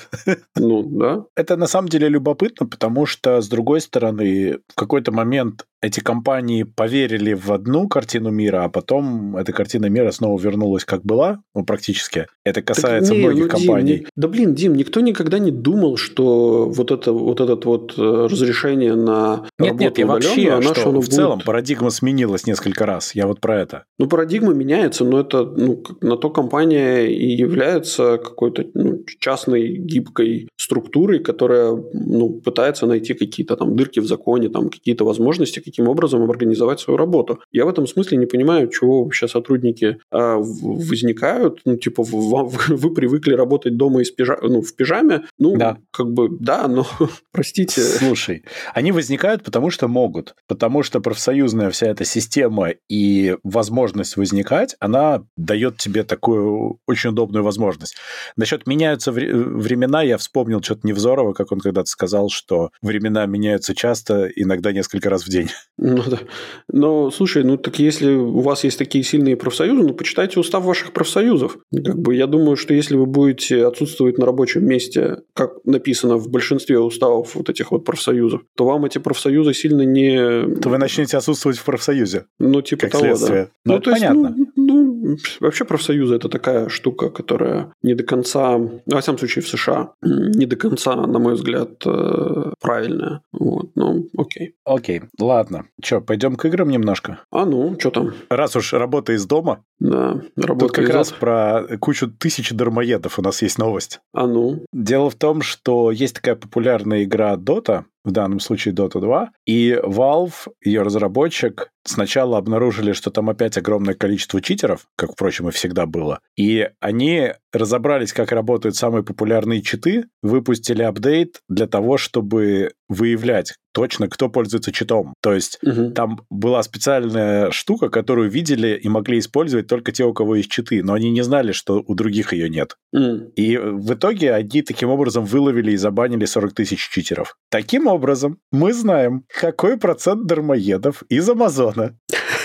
[0.55, 1.25] Ну, да.
[1.35, 6.63] Это на самом деле любопытно, потому что, с другой стороны, в какой-то момент эти компании
[6.63, 11.63] поверили в одну картину мира, а потом эта картина мира снова вернулась как была, ну,
[11.63, 12.27] практически.
[12.43, 13.93] Это касается не, многих ну, компаний.
[13.93, 17.93] Дим, не, да блин, Дим, никто никогда не думал, что вот это вот этот вот
[17.97, 21.45] э, разрешение на нет, нет, я вообще, она, что, что в целом будет...
[21.45, 23.15] парадигма сменилась несколько раз.
[23.15, 23.83] Я вот про это.
[23.97, 30.49] Ну, парадигма меняется, но это ну, на то компания и является какой-то ну, частной гибкой
[30.57, 36.29] структурой, которая ну, пытается найти какие-то там дырки в законе, там какие-то возможности, каким образом
[36.29, 37.39] организовать свою работу.
[37.51, 41.61] Я в этом смысле не понимаю, чего вообще сотрудники а, возникают.
[41.65, 44.37] Ну, типа, вы, вы привыкли работать дома из пижа...
[44.41, 45.23] ну, в пижаме.
[45.37, 45.77] Ну, да.
[45.91, 46.85] как бы, да, но,
[47.31, 47.81] простите.
[47.81, 50.35] Слушай, они возникают, потому что могут.
[50.47, 57.43] Потому что профсоюзная вся эта система и возможность возникать, она дает тебе такую очень удобную
[57.43, 57.95] возможность.
[58.35, 64.27] Насчет меняются времена, я вспомнил что-то Невзорова, как он когда-то сказал, что времена меняются часто,
[64.35, 65.49] иногда несколько раз в день.
[65.77, 66.19] Ну да.
[66.67, 70.91] Но, слушай, ну так если у вас есть такие сильные профсоюзы, ну почитайте устав ваших
[70.91, 71.57] профсоюзов.
[71.73, 76.29] Как бы я думаю, что если вы будете отсутствовать на рабочем месте, как написано в
[76.29, 80.59] большинстве уставов вот этих вот профсоюзов, то вам эти профсоюзы сильно не...
[80.59, 82.25] То вы начнете отсутствовать в профсоюзе.
[82.39, 83.43] Ну, типа как того, следствие.
[83.43, 83.51] да.
[83.65, 84.35] Ну, ну то понятно.
[84.37, 89.17] Есть, ну, ну, вообще профсоюзы– это такая штука, которая не до конца, ну, во всяком
[89.19, 93.21] случае в США, не до конца, на мой взгляд, э, правильная.
[93.31, 94.55] Вот, ну, окей.
[94.65, 95.48] Окей, ладно.
[95.81, 97.19] Че, пойдем к играм немножко?
[97.31, 98.13] А ну, что там?
[98.29, 99.63] Раз уж работа из дома.
[99.79, 104.01] Да, работа Тут как из раз про кучу тысяч дармоедов у нас есть новость.
[104.13, 104.65] А ну?
[104.73, 109.79] Дело в том, что есть такая популярная игра Dota, в данном случае Dota 2, и
[109.83, 115.85] Valve, ее разработчик, сначала обнаружили, что там опять огромное количество читеров, как, впрочем, и всегда
[115.85, 123.55] было, и они разобрались, как работают самые популярные читы, выпустили апдейт для того, чтобы выявлять
[123.73, 125.13] точно, кто пользуется читом.
[125.21, 125.91] То есть угу.
[125.91, 130.83] там была специальная штука, которую видели и могли использовать только те, у кого есть читы,
[130.83, 132.75] но они не знали, что у других ее нет.
[132.95, 133.31] Mm.
[133.35, 137.37] И в итоге они таким образом выловили и забанили 40 тысяч читеров.
[137.49, 141.97] Таким образом, мы знаем, какой процент дармоедов из Амазона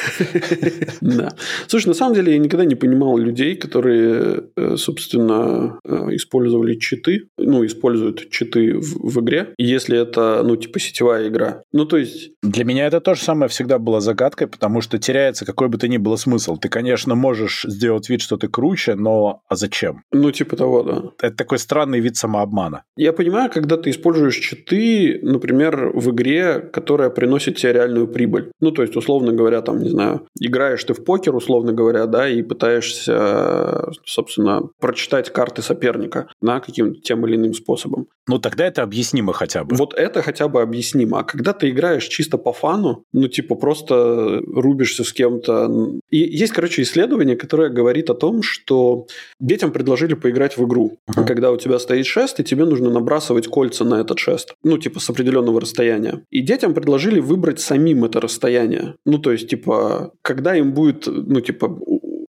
[1.00, 1.34] Да.
[1.66, 7.28] Слушай, на самом деле я никогда не понимал людей, которые, э, собственно, э, использовали читы,
[7.38, 11.62] ну, используют читы в, в игре, если это, ну, типа сетевая игра.
[11.72, 12.32] Ну, то есть...
[12.42, 15.98] Для меня это тоже самое всегда было загадкой, потому что теряется какой бы то ни
[15.98, 16.56] было смысл.
[16.56, 20.02] Ты, конечно, можешь сделать вид, что ты круче, но а зачем?
[20.12, 21.02] Ну, типа того, да.
[21.20, 22.82] Это такой странный вид самообмана.
[22.96, 28.50] Я понимаю, когда ты используешь читы, например, в игре, которая приносит тебе реальную прибыль.
[28.60, 32.28] Ну, то есть, условно говоря, там, не знаю, играешь ты в покер, условно говоря, да,
[32.28, 38.06] и пытаешься, собственно, прочитать карты соперника, да, каким-то тем или иным способом.
[38.26, 39.76] Ну, тогда это объяснимо хотя бы.
[39.76, 41.20] Вот это хотя бы объяснимо.
[41.20, 45.70] А когда ты играешь чисто по фану, ну, типа, просто рубишься с кем-то.
[46.10, 49.06] И есть, короче, исследование, которое говорит о том, что
[49.40, 50.98] детям предложили поиграть в игру.
[51.10, 51.26] Uh-huh.
[51.26, 54.54] Когда у тебя стоит шест, и тебе нужно набрасывать кольца на этот шест.
[54.64, 56.22] Ну, типа, с определенного расстояния.
[56.30, 58.94] И детям предложили выбрать самим это расстояние.
[59.04, 59.83] Ну, то есть, типа,
[60.22, 61.78] когда им будет, ну, типа,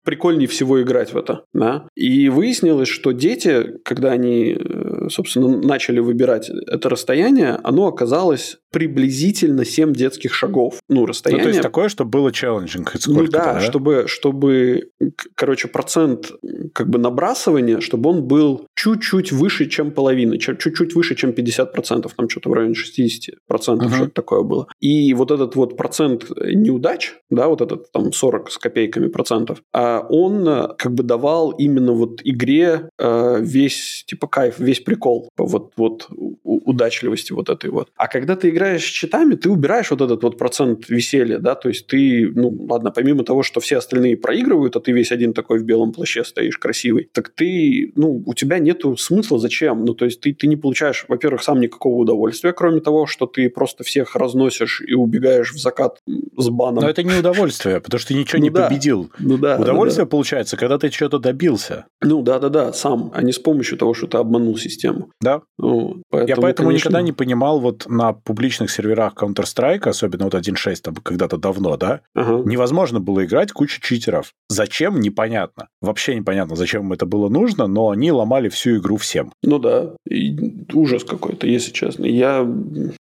[0.05, 1.43] прикольнее всего играть в это.
[1.53, 1.87] Да?
[1.95, 9.63] И выяснилось, что дети, когда они, э, собственно, начали выбирать это расстояние, оно оказалось приблизительно
[9.63, 10.79] 7 детских шагов.
[10.89, 11.45] Ну, расстояние.
[11.45, 12.93] Ну, то есть такое, чтобы было челленджинг.
[13.07, 14.89] Ну да, да, чтобы, чтобы,
[15.35, 16.31] короче, процент
[16.73, 22.29] как бы набрасывания, чтобы он был чуть-чуть выше, чем половина, чуть-чуть выше, чем 50%, там
[22.29, 23.95] что-то в районе 60%, uh-huh.
[23.95, 24.67] что-то такое было.
[24.81, 30.05] И вот этот вот процент неудач, да, вот этот там 40 с копейками процентов, а
[30.09, 34.94] он э, как бы давал именно вот игре э, весь, типа, кайф, весь прикол,
[35.37, 36.09] вот, вот
[36.45, 37.89] удачливости вот этой вот.
[37.95, 41.69] А когда ты играешь с читами, ты убираешь вот этот вот процент веселья, да, то
[41.69, 45.59] есть ты, ну, ладно, помимо того, что все остальные проигрывают, а ты весь один такой
[45.59, 49.85] в белом плаще стоишь красивый, так ты, ну, у тебя нету смысла зачем?
[49.85, 53.49] Ну, то есть ты, ты не получаешь, во-первых, сам никакого удовольствия, кроме того, что ты
[53.49, 55.99] просто всех разносишь и убегаешь в закат
[56.37, 56.83] с баном.
[56.83, 58.67] Но это не удовольствие, потому что ты ничего ну, не да.
[58.67, 59.11] победил.
[59.19, 59.57] Ну да.
[59.57, 60.11] Удовольствие да, да.
[60.11, 61.85] получается, когда ты чего-то добился.
[62.01, 64.84] Ну да-да-да, сам, а не с помощью того, что ты обманул систему.
[65.21, 65.41] Да.
[65.57, 66.89] Ну, поэтому, Я поэтому конечно...
[66.89, 72.01] никогда не понимал вот на публичных серверах Counter-Strike, особенно вот 1.6, там когда-то давно, да,
[72.13, 72.43] ага.
[72.49, 74.33] невозможно было играть кучу читеров.
[74.49, 74.99] Зачем?
[74.99, 75.67] Непонятно.
[75.81, 79.31] Вообще непонятно, зачем им это было нужно, но они ломали всю игру всем.
[79.43, 80.35] Ну да, и
[80.73, 82.05] ужас какой-то, если честно.
[82.05, 82.43] Я,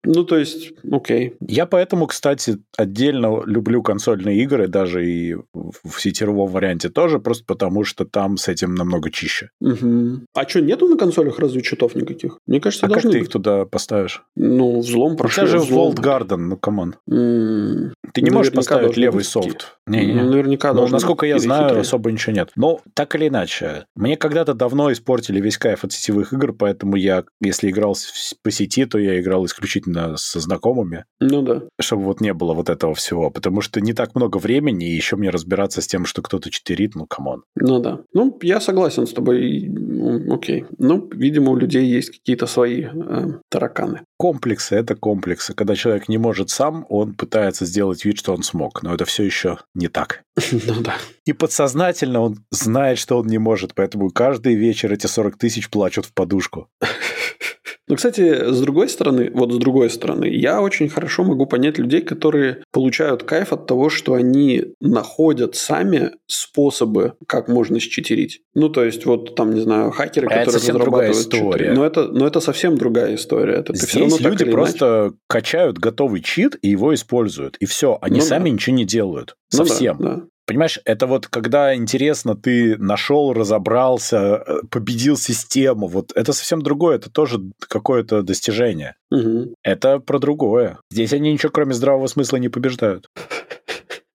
[0.04, 1.34] ну то есть, окей.
[1.40, 7.84] Я поэтому, кстати, отдельно люблю консольные игры, даже и в сетевом варианте тоже, просто потому
[7.84, 9.50] что там с этим намного чище.
[9.60, 10.20] Угу.
[10.34, 12.38] А что, нету на консолях разве читов никаких.
[12.46, 13.26] Мне кажется, А как должны ты быть.
[13.28, 14.22] их туда поставишь?
[14.36, 15.44] Ну, взлом У прошел.
[15.46, 15.92] тебя же взлом.
[15.92, 16.94] Walled Garden, ну, come on.
[17.06, 19.46] Ты не можешь поставить левый быть софт.
[19.46, 19.64] какие-то.
[19.86, 20.22] Не-не-не.
[20.22, 21.80] Ну, наверняка Ну, должны насколько я знаю, хитрые.
[21.80, 22.50] особо ничего нет.
[22.56, 27.24] Но так или иначе, мне когда-то давно испортили весь кайф от сетевых игр, поэтому я,
[27.40, 27.96] если играл
[28.42, 31.62] по сети, то я играл исключительно со знакомыми, Ну да.
[31.80, 33.30] чтобы вот не было вот этого всего.
[33.30, 36.94] Потому что не так много времени, и еще мне разбираться с тем, что кто-то читерит,
[36.94, 37.42] ну, come on.
[37.56, 38.00] Ну да.
[38.12, 39.66] Ну, я согласен с тобой.
[39.68, 40.64] Ну, Окей.
[40.78, 44.02] Ну, видимо, у людей есть какие-то свои э, тараканы.
[44.18, 45.54] Комплексы— это комплексы.
[45.54, 48.82] Когда человек не может сам, он пытается сделать вид, что он смог.
[48.82, 50.22] Но это все еще не так.
[50.52, 50.96] Ну да.
[51.24, 56.06] И подсознательно он знает, что он не может, поэтому каждый вечер эти 40 тысяч плачут
[56.06, 56.68] в подушку.
[57.88, 62.00] Ну, кстати, с другой стороны, вот с другой стороны, я очень хорошо могу понять людей,
[62.00, 68.40] которые получают кайф от того, что они находят сами способы, как можно считерить.
[68.54, 71.72] Ну, то есть, вот там, не знаю, хакеры, А это которые совсем другая разрабатывают история.
[71.72, 73.54] Но это, но это совсем другая история.
[73.54, 77.56] Это ты все равно Здесь люди или иначе- просто качают готовый чит и его используют.
[77.58, 77.98] И все.
[78.00, 78.54] Они Ну сами да.
[78.54, 79.36] ничего не делают.
[79.52, 79.96] Ну да, Совсем.
[79.98, 80.22] да.
[80.46, 85.86] Понимаешь, это вот когда интересно, ты нашел, разобрался, э, победил систему.
[85.86, 86.96] Вот это совсем другое.
[86.96, 88.96] Это тоже какое-то достижение.
[89.10, 89.54] Мгм.
[89.62, 90.78] Это про другое.
[90.90, 93.08] Здесь они ничего, кроме здравого смысла, не побеждают.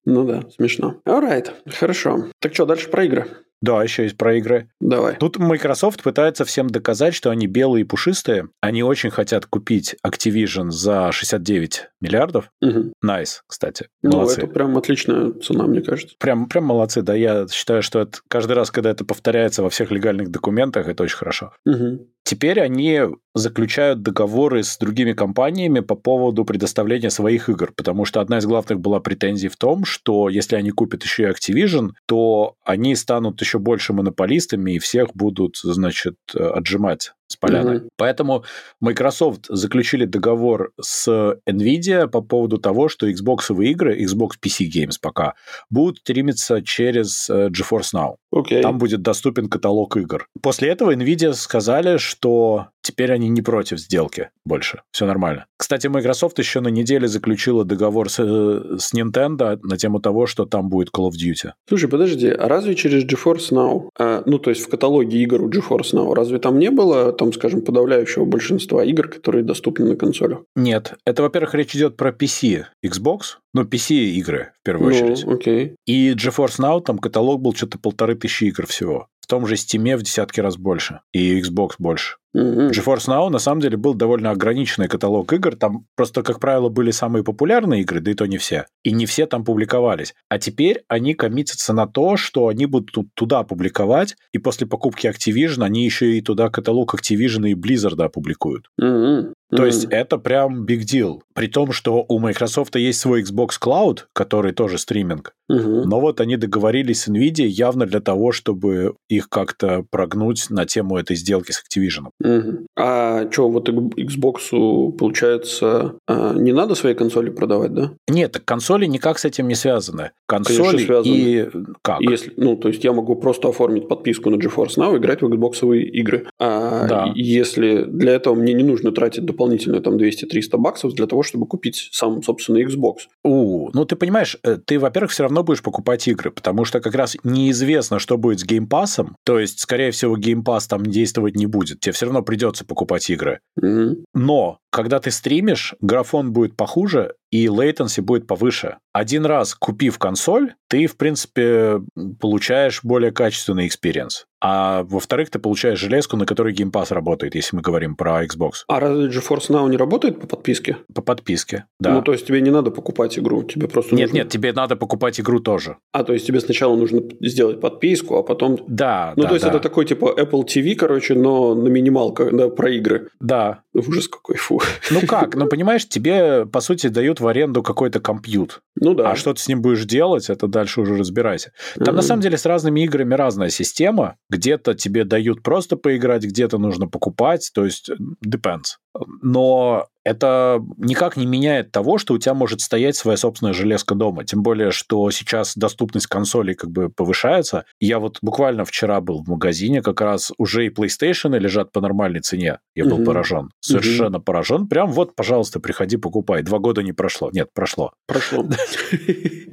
[0.10, 1.02] Ну да, смешно.
[1.06, 2.28] Alright, хорошо.
[2.40, 3.28] Так что, дальше про игры?
[3.62, 4.70] Да, еще есть про игры.
[4.80, 5.16] Давай.
[5.16, 8.50] Тут Microsoft пытается всем доказать, что они белые и пушистые.
[8.62, 12.52] Они очень хотят купить Activision за 69 миллиардов.
[12.62, 12.94] Мгм.
[13.02, 13.88] Nice, кстати.
[14.04, 14.42] Ну, Молодцы.
[14.42, 16.16] это прям отличная цена, мне кажется.
[16.20, 17.16] Прям, прям молодцы, да.
[17.16, 21.18] Я считаю, что это каждый раз, когда это повторяется во всех легальных документах, это очень
[21.18, 21.54] хорошо.
[21.66, 22.08] Мгм.
[22.24, 28.40] Теперь они заключают договоры с другими компаниями по поводу предоставления своих игр, потому что одна
[28.40, 32.96] из главных была претензий в том, что если они купят еще и Activision, то они
[32.96, 37.72] станут еще больше монополистами и всех будут, значит, э, отжимать с поляны.
[37.76, 37.90] Мгм.
[37.98, 38.44] Поэтому
[38.82, 45.34] Microsoft заключили договор с Nvidia по поводу того, что Xbox игры, Xbox PC Games пока,
[45.70, 48.16] будут стримиться через э, GeForce Now.
[48.32, 48.62] Окей.
[48.62, 50.28] Там будет доступен каталог игр.
[50.42, 54.82] После этого Nvidia сказали, что теперь они не против сделки больше.
[54.92, 55.46] Все нормально.
[55.58, 60.46] Кстати, Microsoft еще на неделе заключила договор с, э, с Nintendo на тему того, что
[60.46, 61.52] там будет Call of Duty.
[61.68, 65.50] Слушай, подожди, а разве через GeForce Now, а, ну, то есть в каталоге игр у
[65.50, 70.40] GeForce Now, разве там не было, там, скажем, подавляющего большинства игр, которые доступны на консолях?
[70.56, 75.26] Нет, это, во-первых, речь идет про PC Xbox, ну, PC игры в первую ну, очередь.
[75.26, 75.76] окей.
[75.86, 79.08] И GeForce Now, там каталог был что-то полторы тысячи игр всего.
[79.28, 81.02] В том же Steam в десятки раз больше.
[81.12, 82.16] И Xbox больше.
[82.38, 82.68] Мгм.
[82.70, 85.56] GeForce Now на самом деле был довольно ограниченный каталог игр.
[85.56, 88.66] Там просто, как правило, были самые популярные игры, да и то не все.
[88.84, 90.14] И не все там публиковались.
[90.30, 95.64] А теперь они коммитятся на то, что они будут туда публиковать, и после покупки Activision
[95.64, 98.68] они еще и туда каталог Activision и Blizzard опубликуют.
[98.78, 99.34] Мгм.
[99.50, 99.66] То Мгм.
[99.66, 101.22] есть это прям big deal.
[101.34, 105.32] При том, что у Microsoft есть свой Xbox Cloud, который тоже стриминг.
[105.48, 105.88] Мгм.
[105.88, 110.98] Но вот они договорились с NVIDIA явно для того, чтобы их как-то прогнуть на тему
[110.98, 112.10] этой сделки с Activision.
[112.28, 112.66] Мгм.
[112.76, 117.92] А что, вот Xbox, получается, а, не надо свои консоли продавать, да?
[118.08, 120.12] Нет, так консоли никак с этим не связаны.
[120.28, 121.16] Консоли Конечно, связаны.
[121.16, 121.46] и
[121.82, 122.02] как?
[122.02, 125.26] Если, ну, то есть я могу просто оформить подписку на GeForce Now и играть в
[125.26, 126.28] Xbox игры.
[126.40, 127.12] А Да.
[127.16, 131.90] если для этого мне не нужно тратить дополнительные там 200-300 баксов для того, чтобы купить
[131.92, 132.96] сам, собственно, Xbox.
[133.24, 136.94] У, ну ты понимаешь, э, ты, во-первых, все равно будешь покупать игры, потому что как
[136.96, 141.80] раз неизвестно, что будет с геймпасом, то есть, скорее всего, геймпас там действовать не будет,
[141.80, 143.40] тебе все равно придется покупать игры.
[143.56, 144.06] Мгм.
[144.14, 148.78] Но когда ты стримишь, графон будет похуже, и latency будет повыше.
[148.94, 151.82] Один раз купив консоль, ты, в принципе,
[152.20, 154.26] получаешь более качественный experience.
[154.40, 158.52] А во-вторых, ты получаешь железку, на которой Game Pass работает, если мы говорим про Xbox.
[158.68, 160.78] А разве GeForce Now не работает по подписке?
[160.94, 161.94] По подписке, да.
[161.94, 164.76] Ну, то есть тебе не надо покупать игру, тебе просто нет, нужно- нет, тебе надо
[164.76, 165.78] покупать игру тоже.
[165.92, 168.60] А, то есть тебе сначала нужно сделать подписку, а потом...
[168.68, 169.52] Да, Ну, да, то есть да.
[169.52, 173.10] это такой типа Apple TV, короче, но на минималках, да, про игры.
[173.20, 173.62] Да.
[173.74, 174.62] Ужас какой, фу.
[174.92, 175.36] Ну как?
[175.36, 178.62] Ну, понимаешь, тебе, по сути, дают в аренду какой-то компьют.
[178.80, 179.12] Ну да.
[179.12, 181.52] А что ты с ним будешь делать, это дальше уже разбирайся.
[181.76, 182.02] Там, на Мгм.
[182.02, 184.16] самом деле, с разными играми разная система.
[184.30, 187.52] Где-то тебе дают просто поиграть, где-то нужно покупать.
[187.54, 187.90] То есть,
[188.26, 188.78] depends.
[189.22, 194.24] Но это никак не меняет того, что у тебя может стоять своя собственная железка дома.
[194.24, 197.66] Тем более, что сейчас доступность консолей как бы повышается.
[197.82, 202.22] Я вот буквально вчера был в магазине, как раз уже и PlayStation лежат по нормальной
[202.22, 202.60] цене.
[202.74, 203.06] Я был угу.
[203.06, 203.52] поражен.
[203.60, 204.26] Совершенно угу.
[204.26, 204.68] поражен.
[204.68, 206.42] Прям вот, пожалуйста, приходи, покупай.
[206.42, 207.30] Два года не прошло.
[207.34, 207.92] Нет, прошло.
[208.08, 208.46] Прошло.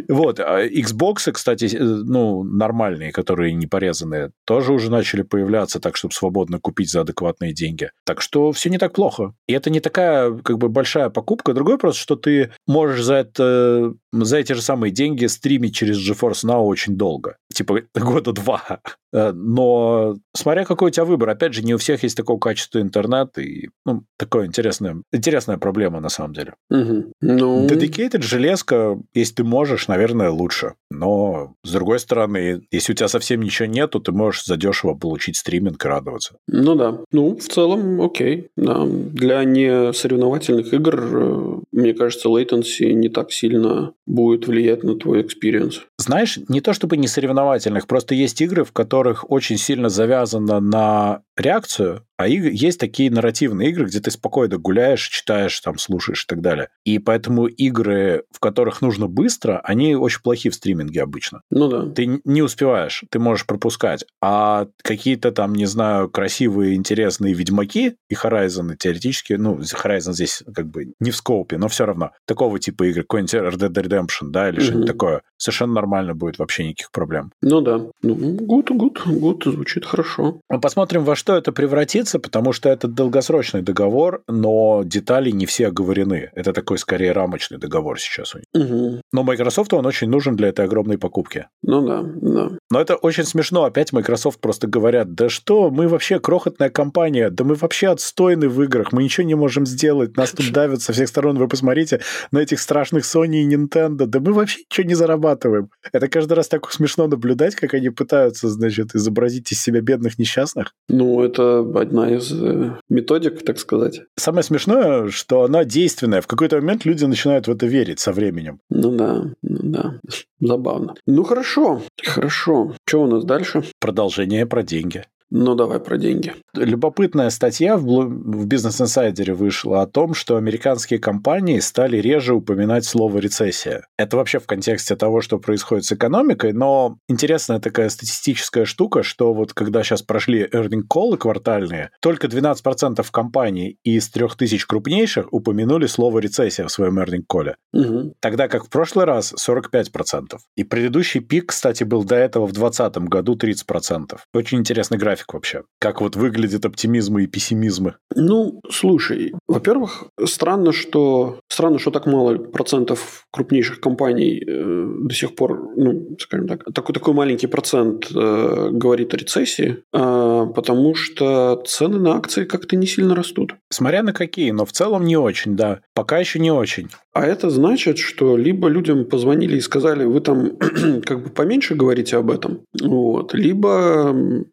[0.07, 0.39] Вот.
[0.39, 6.13] А Xbox, кстати, э, ну, нормальные, которые не порезанные, тоже уже начали появляться так, чтобы
[6.13, 7.91] свободно купить за адекватные деньги.
[8.05, 9.34] Так что все не так плохо.
[9.47, 11.53] И это не такая как бы большая покупка.
[11.53, 16.45] Другой вопрос, что ты можешь за это за эти же самые деньги стримить через GeForce
[16.45, 17.37] Now очень долго.
[17.53, 18.81] Типа года два.
[19.15, 21.31] Э, но смотря какой у тебя выбор.
[21.31, 23.39] Опять же, не у всех есть такого качества интернет.
[23.39, 26.55] И ну, такая интересная, интересная проблема на самом деле.
[26.71, 27.13] Угу.
[27.23, 27.67] Ну...
[27.67, 30.75] Dedicated железка, если ты можешь, наверное, лучше.
[30.91, 35.85] Но, с другой стороны, если у тебя совсем ничего нету, ты можешь задешево получить стриминг
[35.85, 36.37] и радоваться.
[36.49, 36.99] Ну да.
[37.13, 38.49] Ну, в целом, окей.
[38.57, 38.85] Да.
[38.85, 45.23] Для не соревновательных игр, э, мне кажется, latency не так сильно будет влиять на твой
[45.23, 45.83] experience.
[46.05, 51.23] Знаешь, не то чтобы не соревновательных, просто есть игры, в которых очень сильно завязано на
[51.37, 56.43] реакцию, а есть такие нарративные игры, где ты спокойно гуляешь, читаешь, там, слушаешь и так
[56.43, 56.69] далее.
[56.85, 61.41] И поэтому игры, в которых нужно быстро, они очень плохи в стриминге обычно.
[61.51, 61.91] Ну да.
[61.91, 64.05] Ты не успеваешь, ты можешь пропускать.
[64.23, 70.69] А какие-то там, не знаю, красивые, интересные Ведьмаки и Horizon теоретически, ну, Horizon здесь как
[70.69, 72.13] бы не в скопе, но все равно.
[72.27, 74.65] Такого типа игры, какой-нибудь Red Dead Redemption, да, или угу.
[74.65, 75.23] что-нибудь такое.
[75.37, 77.33] Совершенно нормально будет, вообще никаких проблем.
[77.43, 77.81] Ну да.
[78.03, 80.41] Ну, good, good, good, звучит хорошо.
[80.63, 86.31] Посмотрим, во что это превратится, потому что это долгосрочный договор, но детали не все оговорены.
[86.35, 88.47] Это такой скорее рамочный договор сейчас у них.
[88.55, 89.01] Угу.
[89.13, 91.47] Но Microsoft он очень нужен для этой огромной покупки.
[91.63, 92.51] Ну да, да.
[92.71, 93.65] Но это очень смешно.
[93.65, 98.63] Опять Microsoft просто говорят, да что, мы вообще крохотная компания, да мы вообще отстойны в
[98.63, 102.39] играх, мы ничего не можем сделать, нас тут давят со всех сторон, вы посмотрите на
[102.39, 105.71] этих страшных Sony и Nintendo, да мы вообще ничего не зарабатываем.
[105.93, 110.73] Это каждый раз так смешно наблюдать, как они пытаются, значит, изобразить из себя бедных несчастных.
[110.89, 114.03] Ну, это одна из э, методик, так сказать.
[114.17, 116.21] Самое смешное, что она действенная.
[116.21, 118.61] В какой-то момент люди начинают в это верить со временем.
[118.71, 120.01] Ну да, ну да.
[120.41, 120.95] Забавно.
[121.07, 122.75] Ну хорошо, хорошо.
[122.87, 123.65] Что у нас дальше?
[123.81, 125.05] Продолжение про деньги.
[125.31, 126.35] Ну, давай про деньги.
[126.55, 132.85] Любопытная статья в, в Business Insider вышла о том, что американские компании стали реже упоминать
[132.85, 133.87] слово «рецессия».
[133.99, 139.33] Это вообще в контексте того, что происходит с экономикой, но интересная такая статистическая штука, что
[139.33, 146.21] вот когда сейчас прошли earning call квартальные, только 12% компаний из 3000 крупнейших упомянули слово
[146.21, 147.55] «рецессия» в своем earning call.
[147.73, 148.15] Угу.
[148.21, 150.37] Тогда как в прошлый раз 45%.
[150.57, 154.17] И предыдущий пик, кстати, был до этого в 2020 году 30%.
[154.33, 155.63] Очень интересный график график вообще?
[155.79, 157.95] Как вот выглядят оптимизмы и пессимизмы?
[158.15, 165.37] Ну, слушай, во-первых, странно, что странно, что так мало процентов крупнейших компаний э, до сих
[165.37, 171.63] пор, ну, скажем так, такой такой маленький процент э, говорит о рецессии, э, потому что
[171.67, 173.55] цены на акции как-то не сильно растут.
[173.71, 175.81] Смотря на какие, но в целом не очень, да.
[175.95, 176.89] Пока еще не очень.
[177.13, 180.57] А это значит, что либо людям позвонили и сказали, вы там
[181.05, 184.13] как бы поменьше говорите об этом, вот, либо,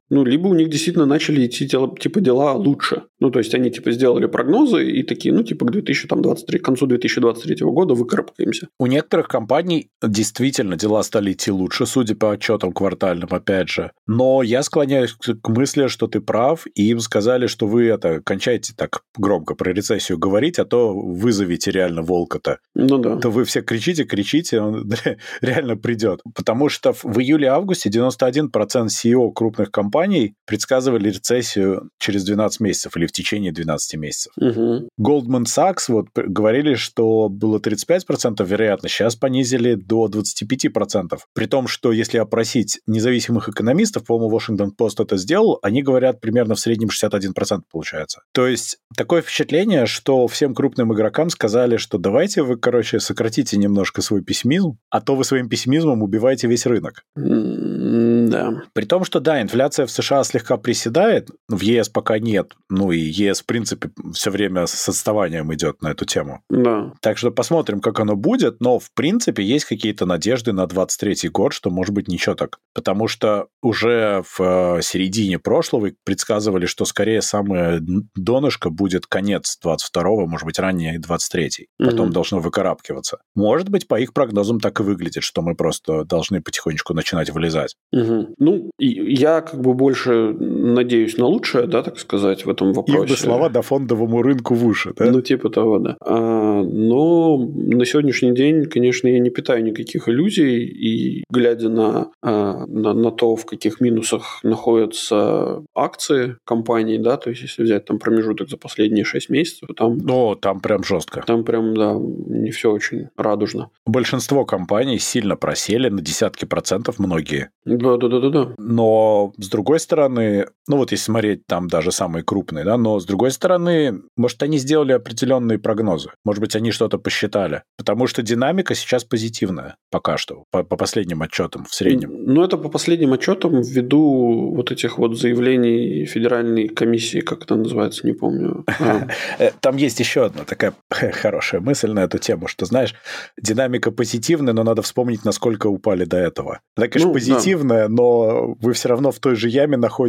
[0.10, 3.04] ну, либо у них действительно начали идти дела, типа дела лучше.
[3.20, 6.88] Ну, то есть они типа сделали прогнозы и такие, ну, типа к 2023, к концу
[6.88, 8.68] 2023 года выкарабкаемся.
[8.80, 13.92] У некоторых компаний действительно дела стали идти лучше, судя по отчетам квартальным, опять же.
[14.08, 18.74] Но я склоняюсь к мысли, что ты прав, и им сказали, что вы это кончайте
[18.76, 22.60] так громко про рецессию говорить, а то вызовите реально волка-то.
[22.76, 23.18] Ну да.
[23.18, 24.92] То вы все кричите, кричите, он
[25.42, 26.22] реально придет.
[26.36, 28.50] Потому что в июле-августе 91%
[28.88, 34.34] CEO крупных компаний предсказывали рецессию через 12 месяцев или в течение 12 месяцев.
[34.38, 34.90] Угу.
[35.00, 41.20] Goldman Sachs вот говорили, что было 35% вероятно, сейчас понизили до 25%.
[41.34, 46.56] При том, что если опросить независимых экономистов, по-моему, Washington Post это сделал, они говорят примерно
[46.56, 48.22] в среднем 61% получается.
[48.34, 54.02] То есть такое впечатление, что всем крупным игрокам сказали, что давайте вы, короче, сократите немножко
[54.02, 57.04] свой пессимизм, а то вы своим пессимизмом убиваете весь рынок.
[57.16, 58.64] Да.
[58.74, 62.54] При том, что да, инфляция в США слегка приседает, в ЕС пока нет.
[62.70, 66.42] Ну и ЕС, в принципе, все время с отставанием идет на эту тему.
[66.50, 66.94] Да.
[67.02, 71.54] Так что посмотрим, как оно будет, но в принципе есть какие-то надежды на 23 год,
[71.54, 72.60] что может быть ничего так.
[72.74, 77.80] Потому что уже в э, середине прошлого предсказывали, что скорее самое
[78.16, 82.14] донышко будет конец 22 может быть, ранее 23 Потом угу.
[82.14, 83.20] должно выкарабкиваться.
[83.36, 87.76] Может быть, по их прогнозам так и выглядит, что мы просто должны потихонечку начинать вылезать.
[87.92, 88.36] Угу.
[88.38, 93.04] Ну, я как бы больше надеюсь на лучшее, да, так сказать, в этом вопросе.
[93.04, 95.12] Их бы слова до фондовому рынку в уши, да?
[95.12, 95.98] Ну, типа того, да.
[96.02, 102.66] А, но на сегодняшний день, конечно, я не питаю никаких иллюзий, и глядя на, а,
[102.68, 108.00] на, на то, в каких минусах находятся акции компании, да, то есть если взять там
[108.00, 110.00] промежуток за последние 6 месяцев, там...
[110.10, 111.24] О, там прям жестко.
[111.26, 113.70] Там прям, да, не все очень радужно.
[113.86, 117.50] Большинство компаний сильно просели на десятки процентов, многие.
[117.66, 118.54] Да, да, да, да, да.
[118.58, 123.06] Но с другой стороны, ну вот если смотреть там даже самые крупные, да, но с
[123.06, 126.12] другой стороны, может, они сделали определенные прогнозы.
[126.24, 127.64] Может быть, они что-то посчитали.
[127.78, 132.12] Потому что динамика сейчас позитивная пока что, по, по последним отчетам в среднем.
[132.26, 138.08] Ну, это по последним отчетам ввиду вот этих вот заявлений Федеральной комиссии, как это называется,
[138.08, 138.64] не помню.
[138.80, 139.08] А.
[139.40, 140.74] Э, там есть еще одна такая
[141.22, 142.96] хорошая мысль на эту тему, что, знаешь,
[143.42, 146.60] динамика позитивная, но надо вспомнить, насколько упали до этого.
[146.76, 150.01] Она, конечно, ну, позитивная, но вы все равно в той же яме находитесь.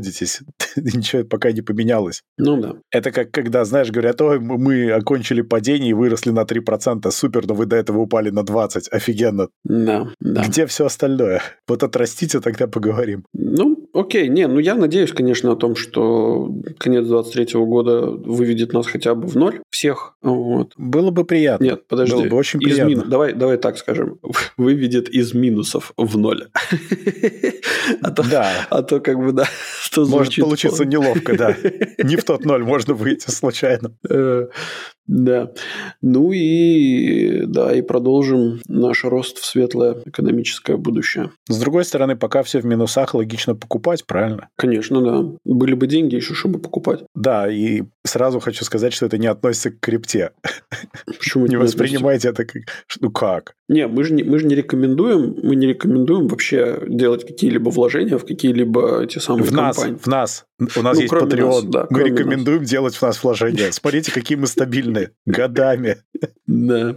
[0.77, 2.23] Ничего пока не поменялось.
[2.39, 2.75] Ну да.
[2.91, 7.55] Это как когда, знаешь, говорят, ой, мы окончили падение и выросли на 3%, супер, но
[7.55, 9.49] вы до этого упали на 20%, офигенно.
[9.65, 10.45] Да, да.
[10.45, 11.43] Где все остальное?
[11.69, 13.25] Вот отрастите, тогда поговорим.
[13.33, 18.87] Ну, окей, не, ну я надеюсь, конечно, о том, что конец 23 года выведет нас
[18.87, 20.15] хотя бы в ноль всех.
[20.23, 20.73] Вот.
[20.77, 21.65] Было бы приятно.
[21.65, 22.15] Нет, подожди.
[22.15, 22.89] Было бы очень приятно.
[22.89, 23.05] Мин...
[23.09, 24.19] Давай, давай так скажем.
[24.57, 26.49] Выведет из минусов в ноль.
[28.01, 28.67] А то, да.
[28.71, 29.47] А то как бы, да.
[29.97, 31.57] Может получиться неловко, да.
[31.99, 33.93] Не в тот ноль можно выйти случайно.
[35.07, 35.53] Да.
[36.01, 41.31] Ну и да, и продолжим наш рост в светлое экономическое будущее.
[41.49, 44.49] С другой стороны, пока все в минусах, логично покупать, правильно?
[44.57, 45.37] Конечно, да.
[45.45, 47.01] Были бы деньги еще, чтобы покупать.
[47.15, 50.33] Да, и сразу хочу сказать, что это не относится к крипте.
[51.07, 52.63] Почему не воспринимайте это как...
[53.01, 53.55] Ну как?
[53.69, 58.19] Не, мы же не, мы же не рекомендуем, мы не рекомендуем вообще делать какие-либо вложения
[58.19, 59.93] в какие-либо эти самые в компании.
[59.93, 60.47] Нас, в нас.
[60.77, 61.47] У нас ну, есть Patreon.
[61.47, 62.71] Нас, да, мы рекомендуем нас.
[62.71, 63.73] делать в нас вложения.
[63.73, 65.13] Смотрите, какие мы стабильные.
[65.27, 65.99] Годами.
[66.47, 66.97] Да.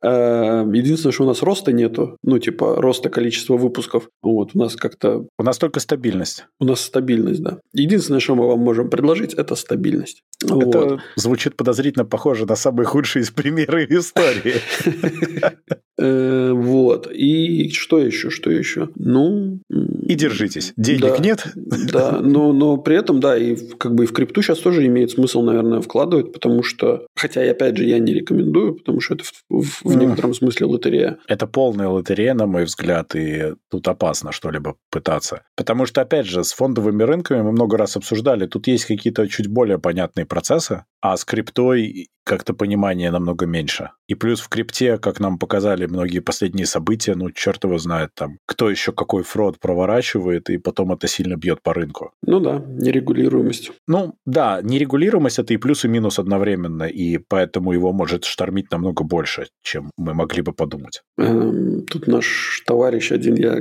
[0.00, 2.16] А, единственное, что у нас роста нету.
[2.22, 4.08] Ну, типа, роста количества выпусков.
[4.22, 5.26] Вот, у нас как-то...
[5.38, 6.46] У нас только стабильность.
[6.58, 7.58] У нас стабильность, да.
[7.74, 10.22] Единственное, что мы вам можем предложить, это стабильность.
[10.44, 11.00] Это вот.
[11.16, 14.60] звучит подозрительно похоже на самые худшие из примеры истории.
[15.98, 17.10] Э, вот.
[17.12, 18.30] И что еще?
[18.30, 18.88] Что еще?
[18.96, 19.60] Ну...
[19.68, 20.72] И держитесь.
[20.76, 21.46] Денег нет.
[21.54, 25.10] Да, но, но при этом, да, и как бы и в крипту сейчас тоже имеет
[25.10, 29.24] смысл, наверное, вкладывать, потому что, хотя, и опять же, я не рекомендую, потому что это
[29.24, 31.18] в, в, в некотором смысле лотерея.
[31.26, 35.42] Это полная лотерея, на мой взгляд, и тут опасно что-либо пытаться.
[35.56, 39.48] Потому что, опять же, с фондовыми рынками мы много раз обсуждали, тут есть какие-то чуть
[39.48, 43.90] более понятные процессы, а с криптой как-то понимания намного меньше.
[44.08, 48.38] И плюс в крипте, как нам показали многие последние события, ну, черт его знает там,
[48.46, 52.10] кто еще какой фрод проворачивает, и потом это сильно бьет по рынку.
[52.22, 53.70] Ну да, нерегулируемость.
[53.86, 59.04] Ну да, нерегулируемость это и плюс, и минус одновременно, и поэтому его может штормить намного
[59.04, 61.02] больше, чем мы могли бы подумать.
[61.18, 63.56] Эм, тут наш товарищ один, я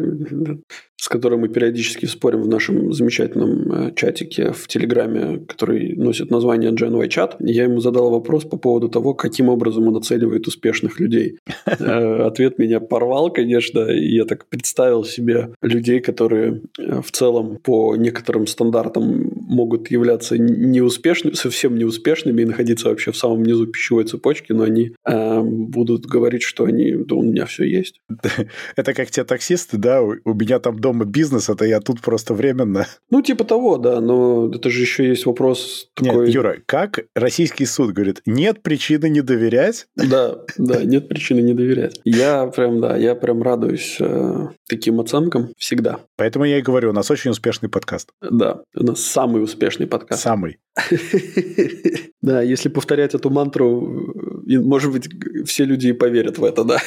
[0.97, 6.71] с которым мы периодически спорим в нашем замечательном э, чатике в Телеграме, который носит название
[6.71, 7.35] Genway Chat.
[7.39, 11.39] Я ему задал вопрос по поводу того, каким образом он оценивает успешных людей.
[11.77, 17.57] Э, ответ меня порвал, конечно, и я так представил себе людей, которые э, в целом
[17.57, 24.05] по некоторым стандартам могут являться неуспешными, совсем неуспешными и находиться вообще в самом низу пищевой
[24.05, 27.99] цепочки, но они э, будут говорить, что они, да, у меня все есть.
[28.75, 32.87] Это как те таксисты, да, у меня там дома бизнес, это я тут просто временно.
[33.09, 36.25] Ну, типа того, да, но это же еще есть вопрос такой...
[36.25, 39.87] Нет, Юра, как российский суд говорит, нет причины не доверять?
[39.95, 41.99] Да, да, нет причины не доверять.
[42.03, 45.99] Я прям, да, я прям радуюсь э, таким оценкам всегда.
[46.15, 48.09] Поэтому я и говорю, у нас очень успешный подкаст.
[48.21, 50.21] Да, у нас самый успешный подкаст.
[50.21, 50.59] Самый.
[52.25, 54.11] Да, если повторять эту мантру,
[54.47, 55.07] может быть,
[55.45, 56.79] все люди и поверят в это, да.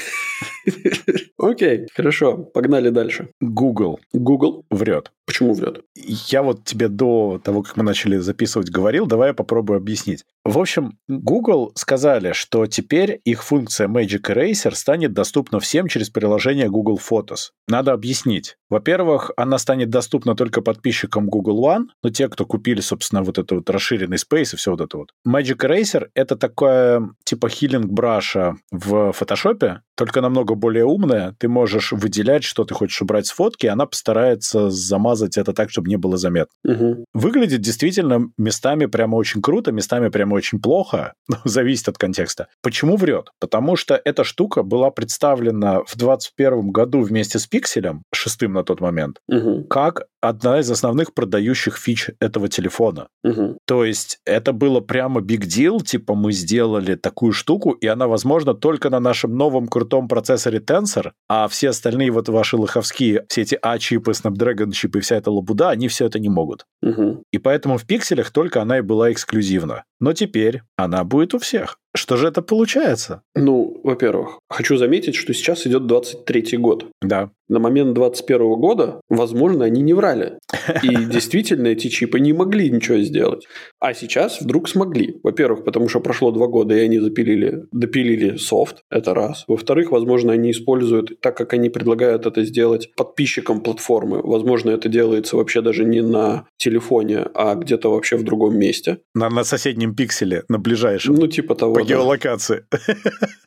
[1.38, 3.28] Окей, хорошо, погнали дальше.
[3.40, 4.00] Google.
[4.12, 5.12] Google врет.
[5.26, 5.82] Почему врет?
[5.94, 10.24] Я вот тебе до того, как мы начали записывать, говорил, давай я попробую объяснить.
[10.44, 16.70] В общем, Google сказали, что теперь их функция Magic Eraser станет доступна всем через приложение
[16.70, 17.50] Google Photos.
[17.68, 18.56] Надо объяснить.
[18.70, 23.56] Во-первых, она станет доступна только подписчикам Google One, но те, кто купили, собственно, вот это
[23.56, 25.12] вот расширенный Space и все вот это вот.
[25.28, 31.34] Magic Eraser— это такое типа хилинг браша в фотошопе, только намного более умная.
[31.38, 35.70] Ты можешь выделять, что ты хочешь убрать с фотки, и она постарается замазать это так,
[35.70, 36.54] чтобы не было заметно.
[36.64, 37.04] Угу.
[37.14, 41.12] Выглядит действительно местами прямо очень круто, местами прямо очень плохо.
[41.44, 42.46] Зависит от контекста.
[42.62, 43.30] Почему врет?
[43.40, 48.80] Потому что эта штука была представлена в 2021 году вместе с пикселем, шестым на тот
[48.80, 49.64] момент, Угу.
[49.64, 53.08] как одна из основных продающих фич этого телефона.
[53.24, 53.58] Угу.
[53.66, 58.54] То есть это было прямо big deal, типа мы сделали такую штуку, и она возможна
[58.54, 63.58] только на нашем новом крутом процессоре Tensor, а все остальные вот ваши лоховские, все эти
[63.62, 66.66] А-чипы, Snapdragon чипы, вся эта лабуда, они все это не могут.
[66.82, 67.22] Угу.
[67.32, 69.84] И поэтому в пикселях только она и была эксклюзивна.
[70.00, 71.78] Но теперь она будет у всех.
[71.98, 73.22] Что же это получается?
[73.34, 76.86] Ну, во-первых, хочу заметить, что сейчас идет 23 год.
[77.02, 77.30] Да.
[77.48, 80.38] На момент 21 года, возможно, они не врали.
[80.82, 83.46] И действительно эти чипы не могли ничего сделать.
[83.80, 85.18] А сейчас вдруг смогли.
[85.22, 88.82] Во-первых, потому что прошло два года, и они запилили, допилили софт.
[88.90, 89.44] Это раз.
[89.48, 95.36] Во-вторых, возможно, они используют, так как они предлагают это сделать подписчикам платформы, возможно, это делается
[95.36, 98.98] вообще даже не на телефоне, а где-то вообще в другом месте.
[99.14, 101.14] На, на соседнем пикселе, на ближайшем.
[101.14, 101.74] Ну, типа того.
[101.88, 102.64] Геолокации.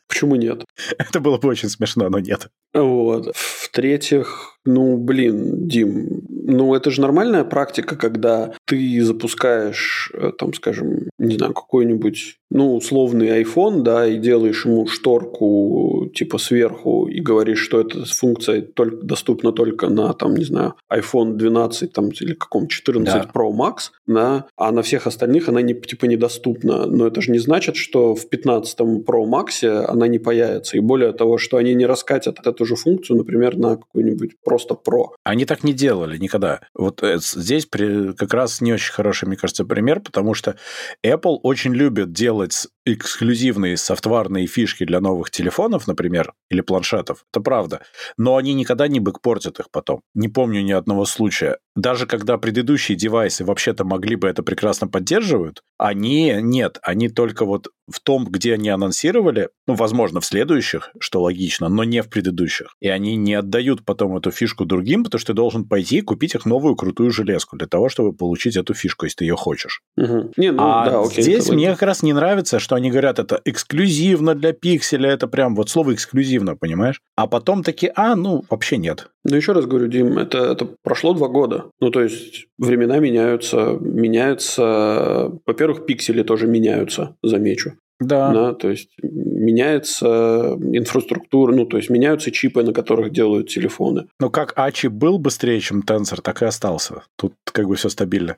[0.08, 0.64] Почему нет?
[0.98, 2.48] Это было бы очень смешно, но нет.
[2.74, 3.32] Вот.
[3.34, 11.08] В-третьих, ну, блин, Дим, ну, это же нормальная практика, когда ты запускаешь, э, там, скажем,
[11.18, 17.60] не знаю, какой-нибудь, ну, условный iPhone, да, и делаешь ему шторку, типа, сверху, и говоришь,
[17.60, 22.68] что эта функция только, доступна только на, там, не знаю, iPhone 12, там, или каком
[22.68, 23.30] 14 Да.
[23.34, 26.86] Pro Max, да, а на всех остальных она, не, типа, недоступна.
[26.86, 30.76] Но это же не значит, что в 15 Pro Max она не появится.
[30.76, 35.08] И более того, что они не раскатят эту же функцию, например, на какой-нибудь просто Pro.
[35.24, 36.60] Они так не делали никогда.
[36.74, 40.56] Вот э, здесь при- как раз не очень хороший, мне кажется, пример, потому что
[41.04, 47.24] Apple очень любит делать эксклюзивные софтварные фишки для новых телефонов, например, или планшетов.
[47.32, 47.82] Это правда.
[48.16, 50.00] Но они никогда не бэкпортят их потом.
[50.14, 51.58] Не помню ни одного случая.
[51.74, 56.78] Даже когда предыдущие девайсы вообще-то могли бы это прекрасно поддерживают, они нет.
[56.82, 61.84] Они только вот в том, где они анонсировали, ну, возможно, в следующих, что логично, но
[61.84, 62.76] не в предыдущих.
[62.80, 66.34] И они не отдают потом эту фишку другим, потому что ты должен пойти и купить
[66.34, 69.80] их новую крутую железку для того, чтобы получить эту фишку, если ты ее хочешь.
[69.96, 70.32] Мгм.
[70.36, 71.22] Не, ну а да, окей.
[71.22, 75.54] здесь мне как раз не нравится, что они говорят, это эксклюзивно для пикселя, это прям
[75.54, 77.00] вот слово эксклюзивно, понимаешь?
[77.16, 79.10] А потом такие, а, ну, вообще нет.
[79.24, 81.66] Ну, еще раз говорю, Дим, это, это прошло два года.
[81.80, 85.30] Ну, то есть, времена меняются, меняются...
[85.46, 87.72] Во-первых, пиксели тоже меняются, замечу.
[88.00, 88.32] Да.
[88.32, 94.06] Да, то есть, меняется инфраструктура, ну, то есть, меняются чипы, на которых делают телефоны.
[94.18, 97.02] Но как Ачи был быстрее, чем Tensor, так и остался.
[97.16, 98.36] Тут как бы все стабильно.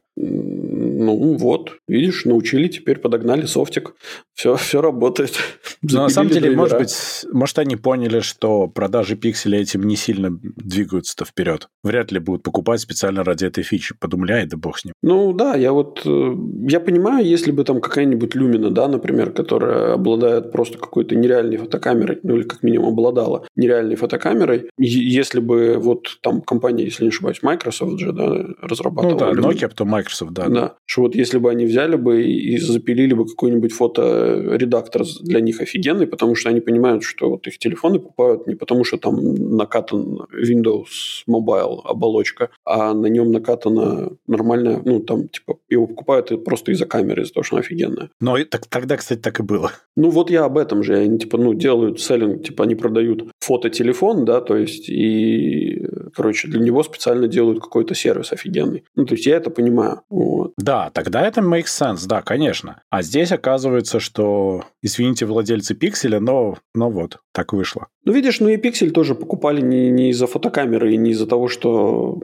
[0.96, 3.94] Ну, вот, видишь, научили, теперь подогнали софтик.
[4.34, 5.32] Все, все работает.
[5.82, 10.30] Но на самом деле, может быть, может, они поняли, что продажи пикселей этим не сильно
[10.30, 11.68] двигаются-то вперед.
[11.82, 13.94] Вряд ли будут покупать специально ради этой фичи.
[13.98, 14.94] Подумали, ай, да бог с ним.
[15.02, 16.34] Ну да, я вот э,
[16.68, 22.20] я понимаю, если бы там какая-нибудь люмина, да, например, которая обладает просто какой-то нереальной фотокамерой,
[22.22, 27.42] ну или как минимум обладала нереальной фотокамерой, если бы вот там компания, если не ошибаюсь,
[27.42, 29.18] Microsoft же, да, Ну разрабатывала.
[29.18, 29.50] да, люмину.
[29.50, 30.48] Nokia, потом Microsoft, да.
[30.48, 30.74] Да.
[30.86, 36.06] Что вот если бы они взяли бы и запилили бы какой-нибудь фоторедактор для них офигенный,
[36.06, 39.16] потому что они понимают, что вот их телефоны покупают не потому, что там
[39.56, 46.72] накатан Windows Mobile оболочка, а на нем накатана нормальная, ну там типа его покупают просто
[46.72, 48.10] из-за камеры, из-за того, что она офигенная.
[48.20, 49.72] Но и так, тогда, кстати, так и было.
[49.96, 54.24] Ну вот я об этом же, они типа, ну делают селлинг, типа они продают фототелефон,
[54.24, 58.84] да, то есть и, короче, для него специально делают какой-то сервис офигенный.
[58.96, 60.02] Ну то есть я это понимаю.
[60.08, 60.52] Вот.
[60.56, 62.82] Да, тогда это makes sense, да, конечно.
[62.90, 67.88] А здесь оказывается, что, извините, владельцы пикселя, но, но вот, так вышло.
[68.04, 71.48] Ну, видишь, ну и пиксель тоже покупали не, не из-за фотокамеры и не из-за того,
[71.48, 72.20] что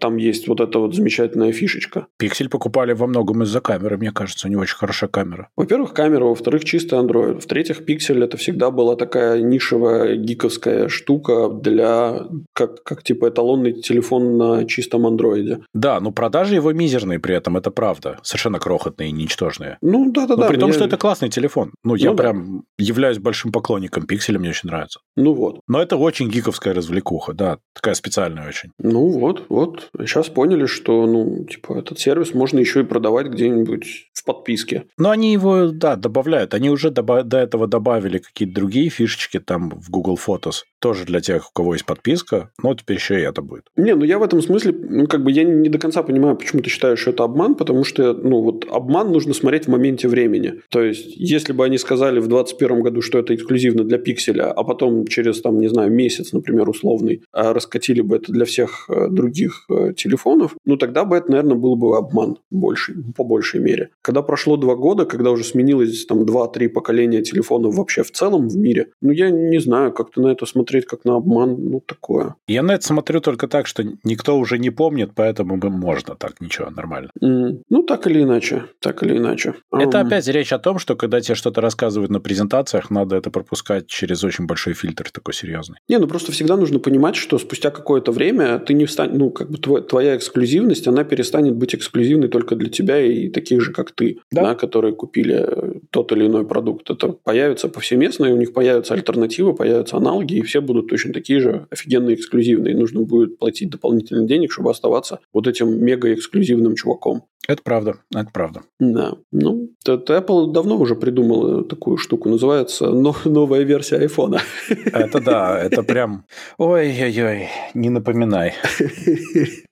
[0.00, 2.06] там есть вот эта вот замечательная фишечка.
[2.18, 5.48] Пиксель покупали во многом из-за камеры, мне кажется, него очень хорошая камера.
[5.56, 7.40] Во-первых, камера, во-вторых, чистый Android.
[7.40, 14.38] В-третьих, пиксель это всегда была такая нишевая гиковская штука для как, как типа эталонный телефон
[14.38, 15.58] на чистом андроиде.
[15.74, 18.18] Да, но продажи его мизерные при этом, это правда.
[18.22, 19.76] Совершенно крохотные и ничтожные.
[19.82, 20.42] Ну, да-да-да.
[20.44, 21.72] Но при том, мне- что это классный телефон.
[21.84, 22.22] Ну, я Ну да.
[22.22, 25.00] прям являюсь большим поклонником пикселя, мне очень нравится.
[25.16, 25.60] Ну вот.
[25.68, 28.70] Но это очень гиковская развлекуха, да, такая специальная очень.
[28.78, 29.88] Ну вот, вот.
[29.98, 34.84] Сейчас поняли, что, ну, типа, этот сервис можно еще и продавать где-нибудь в подписке.
[34.98, 36.54] Но они его, да, добавляют.
[36.54, 40.62] Они уже доба- до этого добавили какие-то другие фишечки там в Google Photos.
[40.80, 42.50] Тоже для тех, у кого есть подписка.
[42.62, 43.64] Но теперь еще и это будет.
[43.76, 46.62] Не, ну я в этом смысле, ну как бы я не до конца понимаю, почему
[46.62, 50.60] ты считаешь, что это обман, потому что, ну вот обман нужно смотреть в моменте времени.
[50.70, 54.64] То есть, если бы они сказали в 2021 году, что это эксклюзивно для пикселя, а
[54.64, 59.08] потом через, там, не знаю, месяц, например, условный, а раскатили бы это для всех э,
[59.08, 63.90] других э, телефонов, ну тогда бы это, наверное, был бы обман больше, по большей мере.
[64.02, 68.56] Когда прошло два года, когда уже сменилось там два-три поколения телефонов вообще в целом в
[68.56, 72.34] мире, ну я не знаю, как-то на это смотреть как на обман, ну такое.
[72.48, 76.70] Я на это смотрю только так, что никто уже не помнит, поэтому можно так, ничего,
[76.70, 77.10] нормально.
[77.22, 79.54] Mm, ну так или иначе, так или иначе.
[79.72, 80.06] Это um...
[80.06, 84.24] опять речь о том, что когда тебе что-то рассказывают на презентациях, надо это пропускать через
[84.24, 85.78] очень большой фильтр такой серьезный.
[85.88, 89.50] Не, ну просто всегда нужно понимать, что спустя какое-то время ты не встанешь, ну как
[89.50, 93.92] бы твой, твоя эксклюзивность, она перестанет быть эксклюзивной только для тебя и таких же, как
[93.92, 94.42] ты, да?
[94.42, 96.90] Да, которые купили тот или иной продукт.
[96.90, 101.40] Это появится повсеместно, и у них появятся альтернативы, появятся аналоги, и все будут точно такие
[101.40, 102.76] же офигенные эксклюзивные.
[102.76, 107.24] Нужно будет платить дополнительный денег, чтобы оставаться вот этим мега-эксклюзивным чуваком.
[107.46, 108.62] Это правда, это правда.
[108.80, 109.16] Да.
[109.30, 114.40] Ну, Apple давно уже придумал такую штуку, называется новая версия айфона.
[114.86, 116.24] Это да, это прям...
[116.56, 118.54] Ой-ой-ой, не напоминай.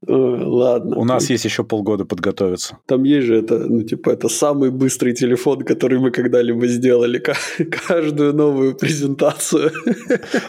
[0.07, 0.97] Ладно.
[0.99, 2.77] У нас есть еще полгода подготовиться.
[2.87, 7.23] Там есть же это, ну, типа, это самый быстрый телефон, который мы когда-либо сделали.
[7.89, 9.71] Каждую новую презентацию.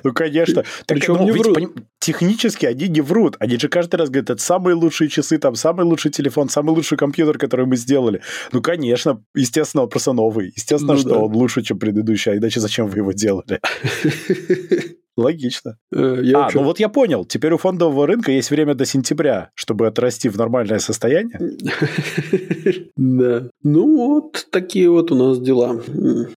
[0.04, 0.64] Ну, конечно.
[0.88, 1.58] Причем ну, не врут.
[2.00, 3.36] Технически они не врут.
[3.40, 6.98] Они же каждый раз говорят, это самые лучшие часы, там, самый лучший телефон, самый лучший
[6.98, 8.22] компьютер который мы сделали.
[8.52, 10.54] Ну, конечно, естественно, он просто новый.
[10.56, 11.18] Естественно, ну, что да.
[11.18, 13.60] он лучше, чем предыдущий, а иначе зачем вы его делали?
[15.18, 15.78] Логично.
[15.94, 17.24] Э, я а, ну вот я понял.
[17.24, 21.40] Теперь у фондового рынка есть время до сентября, чтобы отрасти в нормальное состояние.
[22.96, 23.50] Да.
[23.64, 25.82] Ну вот такие вот у нас дела.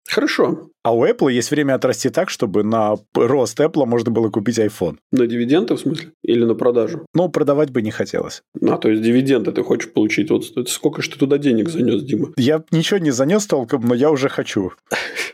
[0.08, 0.70] Хорошо.
[0.84, 4.98] А у Apple есть время отрасти так, чтобы на рост Apple можно было купить iPhone.
[5.12, 6.10] На дивиденды, в смысле?
[6.22, 7.06] Или на продажу?
[7.14, 8.42] Ну, продавать бы не хотелось.
[8.62, 10.28] А, то есть дивиденды ты хочешь получить.
[10.30, 12.34] Вот сколько же ты туда денег занес, Дима?
[12.36, 14.72] Я ничего не занес толком, но я уже хочу.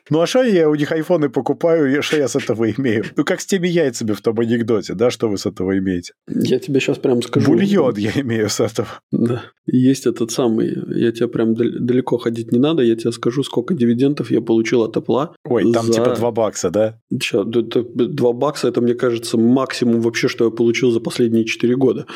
[0.08, 3.04] Ну, а что я у них айфоны покупаю, и что я с этого имею?
[3.16, 6.12] Ну, как с теми яйцами в том анекдоте, да, что вы с этого имеете?
[6.28, 7.52] Я тебе сейчас прям скажу.
[7.52, 8.88] Бульон я имею с этого.
[9.10, 9.42] Да.
[9.66, 14.30] Есть этот самый, я тебе прям далеко ходить не надо, я тебе скажу, сколько дивидендов
[14.30, 15.92] я получил от Apple Ой, там за...
[15.94, 16.98] типа 2 бакса, да?
[17.18, 22.06] Че, 2 бакса это, мне кажется, максимум вообще, что я получил за последние 4 года.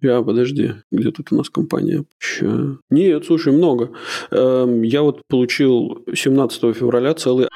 [0.00, 2.04] Я, подожди, где тут у нас компания?
[2.18, 2.76] Ща.
[2.90, 3.90] Нет, слушай, много.
[4.30, 7.48] Эм, я вот получил 17 февраля целый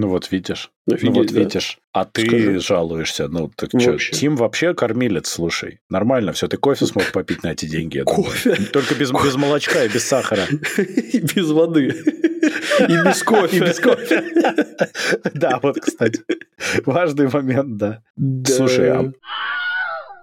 [0.00, 0.70] ну вот видишь.
[0.90, 1.40] Офигеть, ну вот да.
[1.40, 1.78] видишь.
[1.92, 2.58] А ты Скажи.
[2.58, 3.28] жалуешься.
[3.28, 5.80] Ну так что, Тим вообще кормилец, слушай.
[5.90, 8.00] Нормально все, ты кофе смог попить на эти деньги.
[8.00, 8.56] Кофе?
[8.72, 10.46] Только без, без молочка и без сахара.
[10.78, 12.02] И без воды.
[12.88, 13.56] И без кофе.
[13.58, 14.24] И без кофе.
[15.34, 16.22] Да, вот, кстати.
[16.86, 18.02] Важный момент, да.
[18.46, 19.12] Слушай, а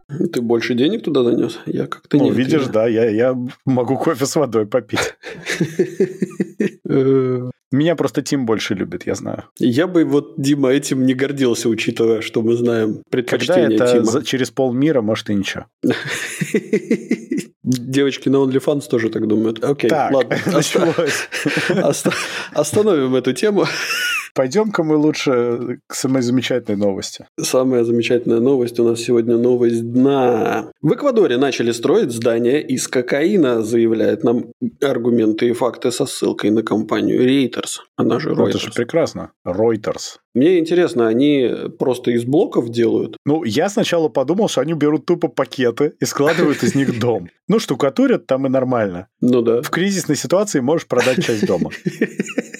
[0.08, 1.60] ты больше денег туда занес?
[1.66, 2.30] Я как-то не.
[2.30, 5.16] Ну, видишь, да, я, я могу кофе с водой попить.
[7.70, 9.44] Меня просто Тим больше любит, я знаю.
[9.60, 14.24] Я бы вот, Дима, этим не гордился, учитывая, что мы знаем предпочтение Когда это Тима.
[14.24, 15.66] через полмира, может, и ничего.
[17.64, 19.62] Девочки на OnlyFans тоже так думают.
[19.62, 20.38] Окей, так, ладно.
[22.54, 23.66] Остановим эту тему.
[24.34, 27.26] Пойдем-ка мы лучше к самой замечательной новости.
[27.42, 30.72] Самая замечательная новость у нас сегодня новость дна.
[30.82, 36.64] В Эквадоре начали строить здание из кокаина, заявляет нам аргументы и факты со ссылкой на
[36.64, 38.36] компанию Reuters, она же Reuters.
[38.36, 39.32] Ну, это же прекрасно.
[39.46, 40.18] Reuters.
[40.34, 43.18] Мне интересно, они просто из блоков делают?
[43.26, 47.30] Ну, я сначала подумал, что они берут тупо пакеты и складывают из них дом.
[47.48, 49.08] Ну, штукатурят там и нормально.
[49.20, 49.62] Ну да.
[49.62, 51.72] В кризисной ситуации можешь продать часть дома.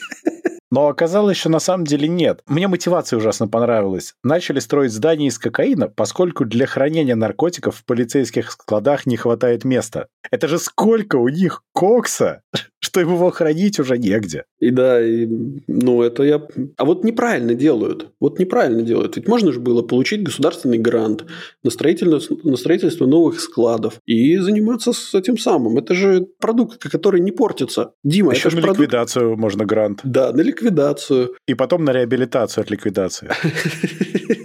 [0.78, 2.44] Но оказалось, что на самом деле нет.
[2.46, 4.14] Мне мотивация ужасно понравилась.
[4.24, 10.08] Начали строить здание из кокаина, поскольку для хранения наркотиков в полицейских складах не хватает места.
[10.30, 12.44] Это же сколько у них кокса,
[12.88, 14.46] что его хранить уже негде.
[14.60, 15.28] И да, и,
[15.68, 16.42] ну это я...
[16.78, 18.08] А вот неправильно делают.
[18.22, 19.18] Вот неправильно делают.
[19.18, 21.26] Ведь можно же было получить государственный грант
[21.64, 25.78] на строительство, на строительство новых складов и заниматься с этим самым.
[25.78, 27.92] Это же продукт, который не портится.
[28.06, 28.80] Дима, Еще это на продукт...
[28.80, 30.00] ликвидацию можно грант.
[30.06, 31.36] Да, на ликвидацию.
[31.46, 33.30] И потом на реабилитацию от ликвидации.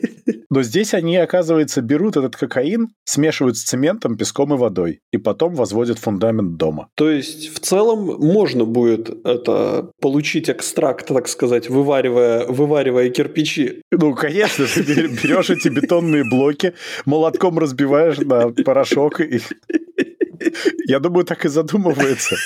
[0.53, 5.55] Но здесь они, оказывается, берут этот кокаин, смешивают с цементом, песком и водой, и потом
[5.55, 6.89] возводят фундамент дома.
[6.95, 13.81] То есть, в целом, можно будет это получить экстракт, так сказать, вываривая, вываривая кирпичи.
[13.91, 16.75] Ну, конечно, ты берешь эти бетонные блоки,
[17.07, 19.41] молотком разбиваешь на порошок и
[20.89, 22.37] я думаю, так и задумывается.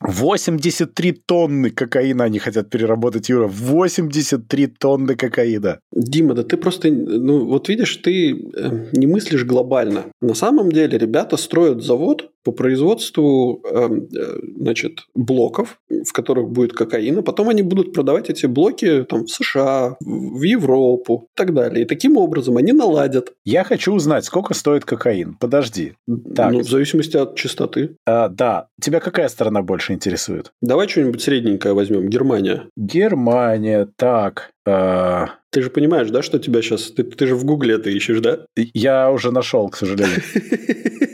[0.00, 3.46] 83 тонны кокаина они хотят переработать, Юра.
[3.46, 5.78] 83 тонны кокаина.
[5.92, 10.04] Дима, да ты просто, ну вот видишь, ты э, не мыслишь глобально.
[10.20, 16.72] На самом деле ребята строят завод, по производству эм, э, значит, блоков, в которых будет
[16.72, 21.54] кокаин, а потом они будут продавать эти блоки там, в США, в Европу и так
[21.54, 21.84] далее.
[21.84, 23.32] И таким образом они наладят.
[23.44, 25.36] Я хочу узнать, сколько стоит кокаин.
[25.38, 25.94] Подожди.
[26.34, 26.52] Так.
[26.52, 27.96] Ну, в зависимости от частоты.
[28.06, 28.68] А, да.
[28.80, 30.52] Тебя какая страна больше интересует?
[30.60, 32.08] Давай что-нибудь средненькое возьмем.
[32.08, 32.68] Германия.
[32.76, 33.88] Германия.
[33.96, 34.50] Так.
[34.66, 35.30] А...
[35.50, 36.90] Ты же понимаешь, да, что тебя сейчас...
[36.92, 38.40] Ты, ты же в Гугле это ищешь, да?
[38.56, 40.22] Я уже нашел, к сожалению.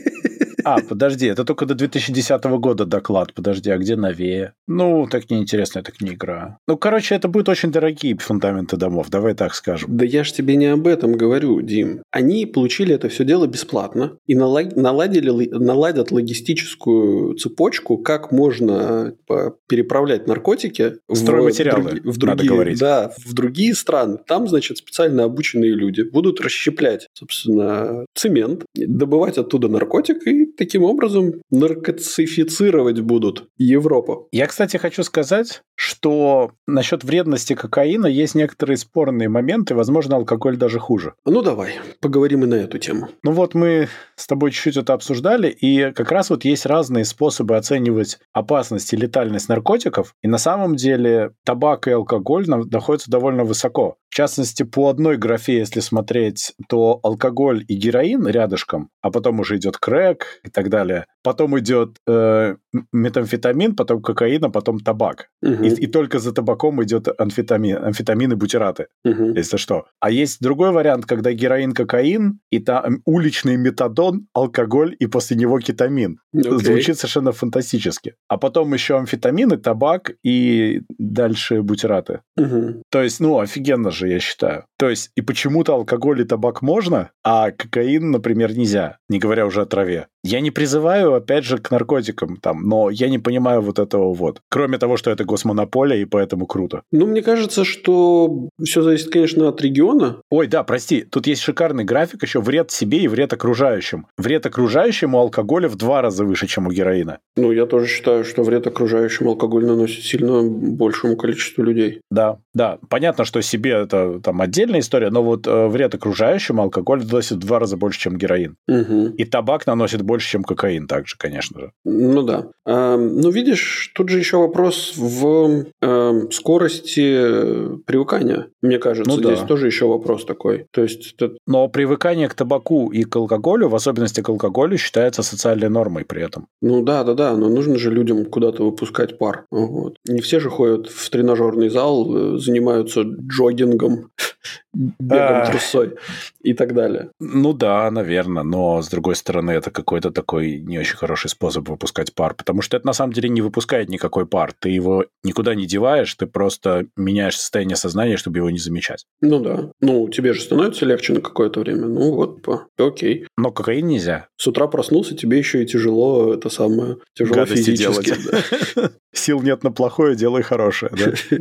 [0.68, 3.32] А, подожди, это только до 2010 года доклад.
[3.32, 4.52] Подожди, а где новее?
[4.66, 6.58] Ну, так неинтересно, это не игра.
[6.66, 9.96] Ну, короче, это будут очень дорогие фундаменты домов, давай так скажем.
[9.96, 12.02] Да я ж тебе не об этом говорю, Дим.
[12.10, 20.26] Они получили это все дело бесплатно и наладили, наладят логистическую цепочку, как можно типа, переправлять
[20.26, 22.78] наркотики Стройматериалы, в, в другие, надо говорить.
[22.78, 24.18] Да, в другие страны.
[24.26, 31.34] Там, значит, специально обученные люди будут расщеплять, собственно, цемент, добывать оттуда наркотик и таким образом
[31.50, 34.28] наркоцифицировать будут Европу.
[34.32, 40.80] Я, кстати, хочу сказать, что насчет вредности кокаина есть некоторые спорные моменты, возможно, алкоголь даже
[40.80, 41.14] хуже.
[41.24, 43.08] Ну, давай, поговорим и на эту тему.
[43.22, 47.56] Ну вот мы с тобой чуть-чуть это обсуждали, и как раз вот есть разные способы
[47.56, 53.98] оценивать опасность и летальность наркотиков, и на самом деле табак и алкоголь находятся довольно высоко.
[54.10, 59.58] В частности, по одной графе, если смотреть, то алкоголь и героин рядышком, а потом уже
[59.58, 61.04] идет крэк и так далее.
[61.22, 62.56] Потом идет э,
[62.92, 65.28] метамфетамин, потом кокаин, а потом табак.
[65.42, 65.67] Угу.
[65.68, 69.34] И, и только за табаком идет амфетамин, амфетамин и бутираты, угу.
[69.34, 69.86] если что.
[70.00, 75.58] А есть другой вариант, когда героин, кокаин, и там уличный метадон, алкоголь, и после него
[75.60, 76.18] кетамин.
[76.34, 76.58] Okay.
[76.58, 78.14] Звучит совершенно фантастически.
[78.28, 82.20] А потом еще амфетамины, табак и дальше бутираты.
[82.36, 82.82] Угу.
[82.90, 84.64] То есть, ну, офигенно же, я считаю.
[84.78, 89.62] То есть, и почему-то алкоголь и табак можно, а кокаин, например, нельзя, не говоря уже
[89.62, 90.06] о траве.
[90.24, 94.42] Я не призываю, опять же, к наркотикам там, но я не понимаю вот этого вот.
[94.50, 95.24] Кроме того, что это
[95.58, 96.82] госмонополия, и поэтому круто.
[96.92, 100.16] Ну, мне кажется, что все зависит, конечно, от региона.
[100.30, 104.06] Ой, да, прости, тут есть шикарный график еще вред себе и вред окружающим.
[104.16, 107.18] Вред окружающим у алкоголя в два раза выше, чем у героина.
[107.36, 112.00] Ну, я тоже считаю, что вред окружающим алкоголь наносит сильно большему количеству людей.
[112.10, 112.78] Да, да.
[112.88, 117.46] Понятно, что себе это там отдельная история, но вот э, вред окружающим алкоголь наносит в
[117.46, 118.56] два раза больше, чем героин.
[118.68, 119.14] Угу.
[119.18, 121.72] И табак наносит больше, чем кокаин также, конечно же.
[121.84, 122.46] Ну да.
[122.66, 125.47] А, ну, видишь, тут же еще вопрос в
[125.80, 129.10] э, скорости привыкания, мне кажется.
[129.10, 129.46] Ну, Здесь да.
[129.46, 130.66] тоже еще вопрос такой.
[130.70, 131.36] То есть это...
[131.46, 136.22] Но привыкание к табаку и к алкоголю, в особенности к алкоголю, считается социальной нормой при
[136.22, 136.46] этом.
[136.62, 139.44] Ну да, да, да, но нужно же людям куда-то выпускать пар.
[139.50, 139.96] Вот.
[140.06, 144.10] Не все же ходят в тренажерный зал, э, занимаются джогингом,
[144.74, 145.94] бегом трусой
[146.42, 147.10] и так далее.
[147.20, 152.14] Ну да, наверное, но с другой стороны это какой-то такой не очень хороший способ выпускать
[152.14, 154.52] пар, потому что это на самом деле не выпускает никакой пар.
[154.58, 159.04] Ты его никуда не деваешь, ты просто меняешь состояние сознания, чтобы его не замечать.
[159.20, 159.70] Ну да.
[159.80, 161.86] Ну, тебе же становится легче на какое-то время.
[161.86, 162.66] Ну вот, по...
[162.78, 163.26] окей.
[163.36, 164.28] Но кокаин нельзя.
[164.36, 168.14] С утра проснулся, тебе еще и тяжело, это самое, тяжело Гадости физически.
[168.14, 168.92] Делать.
[169.12, 171.12] Сил нет на плохое, делай хорошее, да?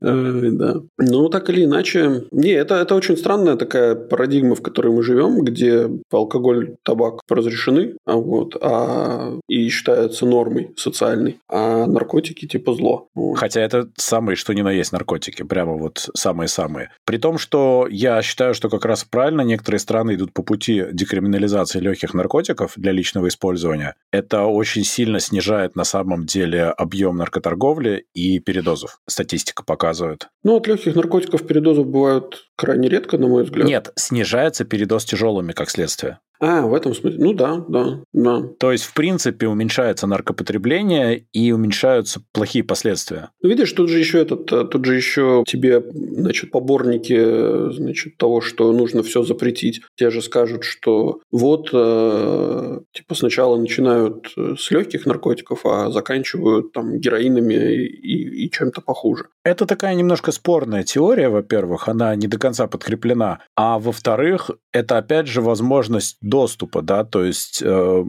[0.00, 0.76] Да.
[0.98, 2.24] Ну, так или иначе.
[2.30, 7.94] Не, это, это очень странная такая парадигма, в которой мы живем, где алкоголь, табак разрешены,
[8.04, 13.08] а вот, а, и считается нормой социальной, а наркотики типа зло.
[13.14, 13.38] Вот.
[13.38, 16.90] Хотя это самые, что ни на есть наркотики, прямо вот самые-самые.
[17.04, 21.80] При том, что я считаю, что как раз правильно некоторые страны идут по пути декриминализации
[21.80, 23.94] легких наркотиков для личного использования.
[24.12, 29.00] Это очень сильно снижает на самом деле объем наркоторговли и передозов.
[29.06, 30.28] Статистика показывает показывают.
[30.42, 33.66] Ну, от легких наркотиков передозов бывают крайне редко, на мой взгляд.
[33.66, 36.18] Нет, снижается передоз тяжелыми, как следствие.
[36.40, 37.24] А, в этом смысле.
[37.24, 38.42] Ну да, да, да.
[38.58, 43.30] То есть, в принципе, уменьшается наркопотребление и уменьшаются плохие последствия.
[43.40, 48.40] Ну, видишь, тут же еще этот, э, тут же еще тебе, значит, поборники, значит, того,
[48.40, 54.70] что нужно все запретить, те же скажут, что вот, э, типа, сначала начинают э, с
[54.70, 59.26] легких наркотиков, а заканчивают там героинами и, и чем-то похуже.
[59.44, 65.26] Это такая немножко спорная теория, во-первых, она не до конца подкреплена, а во-вторых, это опять
[65.26, 68.04] же возможность доступа, да, то есть э,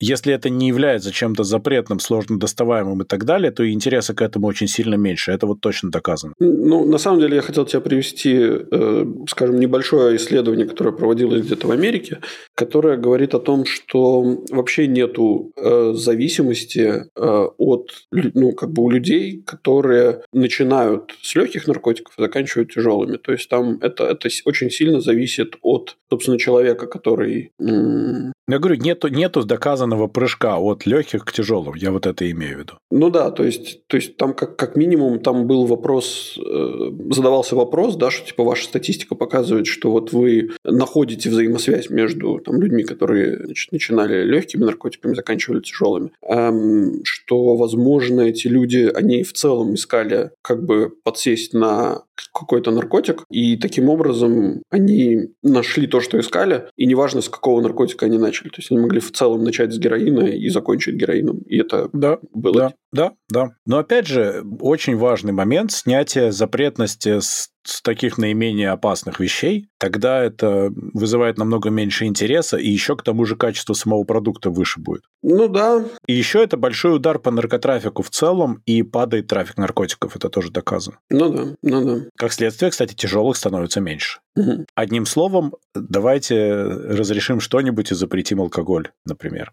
[0.00, 4.46] если это не является чем-то запретным, сложно доставаемым и так далее, то интереса к этому
[4.46, 5.32] очень сильно меньше.
[5.32, 6.34] Это вот точно доказано.
[6.38, 11.66] Ну, на самом деле, я хотел тебе привести, э, скажем, небольшое исследование, которое проводилось где-то
[11.66, 12.18] в Америке,
[12.54, 18.90] которое говорит о том, что вообще нету э, зависимости э, от, ну, как бы у
[18.90, 23.16] людей, которые начинают с легких наркотиков и заканчивают тяжелыми.
[23.16, 27.47] То есть там это, это очень сильно зависит от, собственно, человека, который...
[27.58, 28.32] 嗯。
[28.48, 31.74] Я говорю, нету, нету доказанного прыжка от легких к тяжелым.
[31.74, 32.72] Я вот это имею в виду.
[32.90, 37.56] Ну да, то есть, то есть там как, как минимум там был вопрос, э, задавался
[37.56, 42.84] вопрос, да, что типа ваша статистика показывает, что вот вы находите взаимосвязь между там, людьми,
[42.84, 49.74] которые значит, начинали легкими наркотиками, заканчивали тяжелыми, эм, что, возможно, эти люди, они в целом
[49.74, 56.64] искали как бы подсесть на какой-то наркотик, и таким образом они нашли то, что искали,
[56.76, 58.37] и неважно, с какого наркотика они начали.
[58.44, 61.38] То есть они могли в целом начать с героина и закончить героином.
[61.42, 62.52] И это да, было.
[62.52, 63.50] Да, да, да.
[63.66, 70.22] Но опять же, очень важный момент снятия запретности с с таких наименее опасных вещей, тогда
[70.22, 75.02] это вызывает намного меньше интереса, и еще к тому же качество самого продукта выше будет.
[75.22, 75.84] Ну да.
[76.06, 80.50] И еще это большой удар по наркотрафику в целом, и падает трафик наркотиков, это тоже
[80.50, 80.98] доказано.
[81.10, 82.06] Ну да, ну да.
[82.16, 84.20] Как следствие, кстати, тяжелых становится меньше.
[84.36, 84.66] Угу.
[84.74, 89.52] Одним словом, давайте разрешим что-нибудь и запретим алкоголь, например.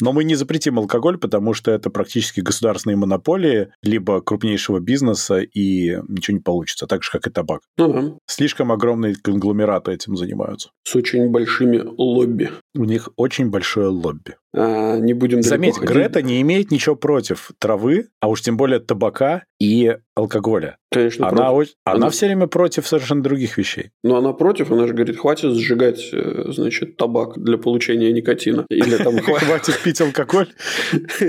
[0.00, 5.98] Но мы не запретим алкоголь, потому что это практически государственные монополии, либо крупнейшего бизнеса, и
[6.08, 7.51] ничего не получится, так же, как и табак.
[7.76, 8.18] Ну да.
[8.26, 10.70] Слишком огромные конгломераты этим занимаются.
[10.84, 12.50] С очень большими лобби.
[12.74, 14.36] У них очень большое лобби.
[14.54, 19.44] А, не будем Заметь, Грета не имеет ничего против травы, а уж тем более табака
[19.58, 20.76] и алкоголя.
[20.90, 21.74] Конечно, она, против.
[21.84, 23.92] она, она все время против совершенно других вещей.
[24.04, 28.66] Но она против, она же говорит, хватит сжигать, э, значит, табак для получения никотина.
[28.68, 30.48] Или там хватит пить алкоголь.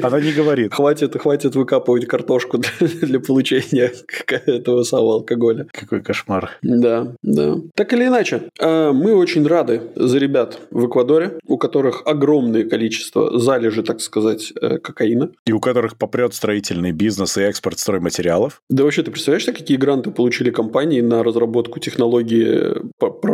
[0.02, 0.74] Она не говорит.
[0.74, 3.94] Хватит, хватит выкапывать картошку для получения
[4.28, 5.68] этого самого алкоголя.
[5.72, 6.52] Какой кошмар.
[6.62, 7.56] Да, да.
[7.76, 13.13] Так или иначе, э, мы очень рады за ребят в Эквадоре, у которых огромное количество
[13.14, 15.32] залежи, так сказать, э, кокаина.
[15.46, 18.62] И у которых попрет строительный бизнес и экспорт стройматериалов.
[18.70, 22.74] Да вообще, ты представляешь, какие гранты получили компании на разработку технологии,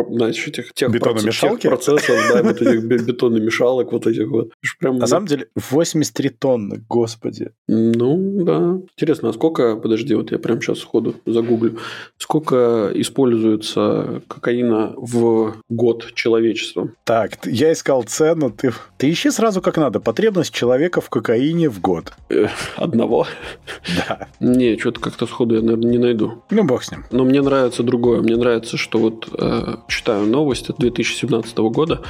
[0.10, 1.68] значит, этих тех бетономешалки?
[1.68, 4.52] Процессов, да, вот этих бетономешалок, вот этих вот.
[4.80, 7.52] Прям, на самом деле, 83 тонны, господи.
[7.68, 8.80] Ну, да.
[8.96, 11.80] Интересно, а сколько, подожди, вот я прямо сейчас сходу загуглю,
[12.18, 16.96] сколько используется кокаина в год человечеством?
[17.04, 20.00] Так, я искал цену, ты, ты ищи сразу как надо.
[20.00, 22.14] Потребность человека в кокаине в год.
[22.30, 23.28] Э, одного?
[24.08, 24.28] Да.
[24.40, 26.44] Не, что-то как-то сходу я, наверное, не найду.
[26.50, 27.06] Ну, бог с ним.
[27.12, 28.22] Но мне нравится другое.
[28.22, 32.02] Мне нравится, что вот э, читаю новость от 2017 года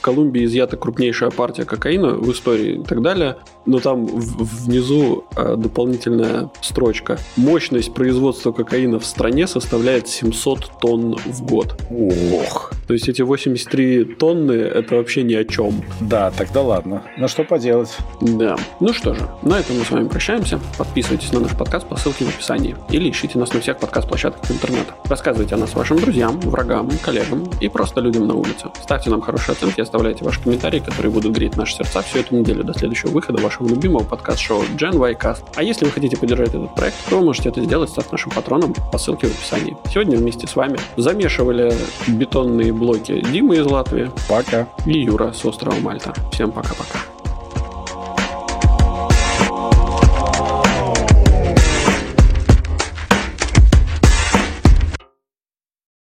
[0.00, 3.36] в Колумбии изъята крупнейшая партия кокаина в истории и так далее,
[3.66, 7.18] но там внизу э, дополнительная строчка.
[7.36, 11.76] Мощность производства кокаина в стране составляет 700 тонн в год.
[11.90, 12.72] Ох.
[12.86, 15.82] То есть эти 83 тонны это вообще ни о чем.
[16.00, 17.02] Да, тогда ладно.
[17.18, 17.94] Ну что поделать?
[18.22, 18.56] Да.
[18.80, 20.58] Ну что же, на этом мы с вами прощаемся.
[20.78, 24.94] Подписывайтесь на наш подкаст по ссылке в описании или ищите нас на всех подкаст-площадках интернета.
[25.04, 28.70] Рассказывайте о нас вашим друзьям, врагам, коллегам и просто людям на улице.
[28.82, 32.62] Ставьте нам хорошие оценки, оставляйте ваши комментарии, которые будут греть наши сердца всю эту неделю
[32.62, 35.42] до следующего выхода вашего любимого подкаст-шоу Gen Y Cast.
[35.56, 38.72] А если вы хотите поддержать этот проект, то вы можете это сделать, став нашим патроном
[38.92, 39.76] по ссылке в описании.
[39.92, 41.74] Сегодня вместе с вами замешивали
[42.06, 44.12] бетонные блоки Дима из Латвии.
[44.28, 44.68] Пока.
[44.86, 46.14] И Юра с острова Мальта.
[46.30, 47.19] Всем пока-пока.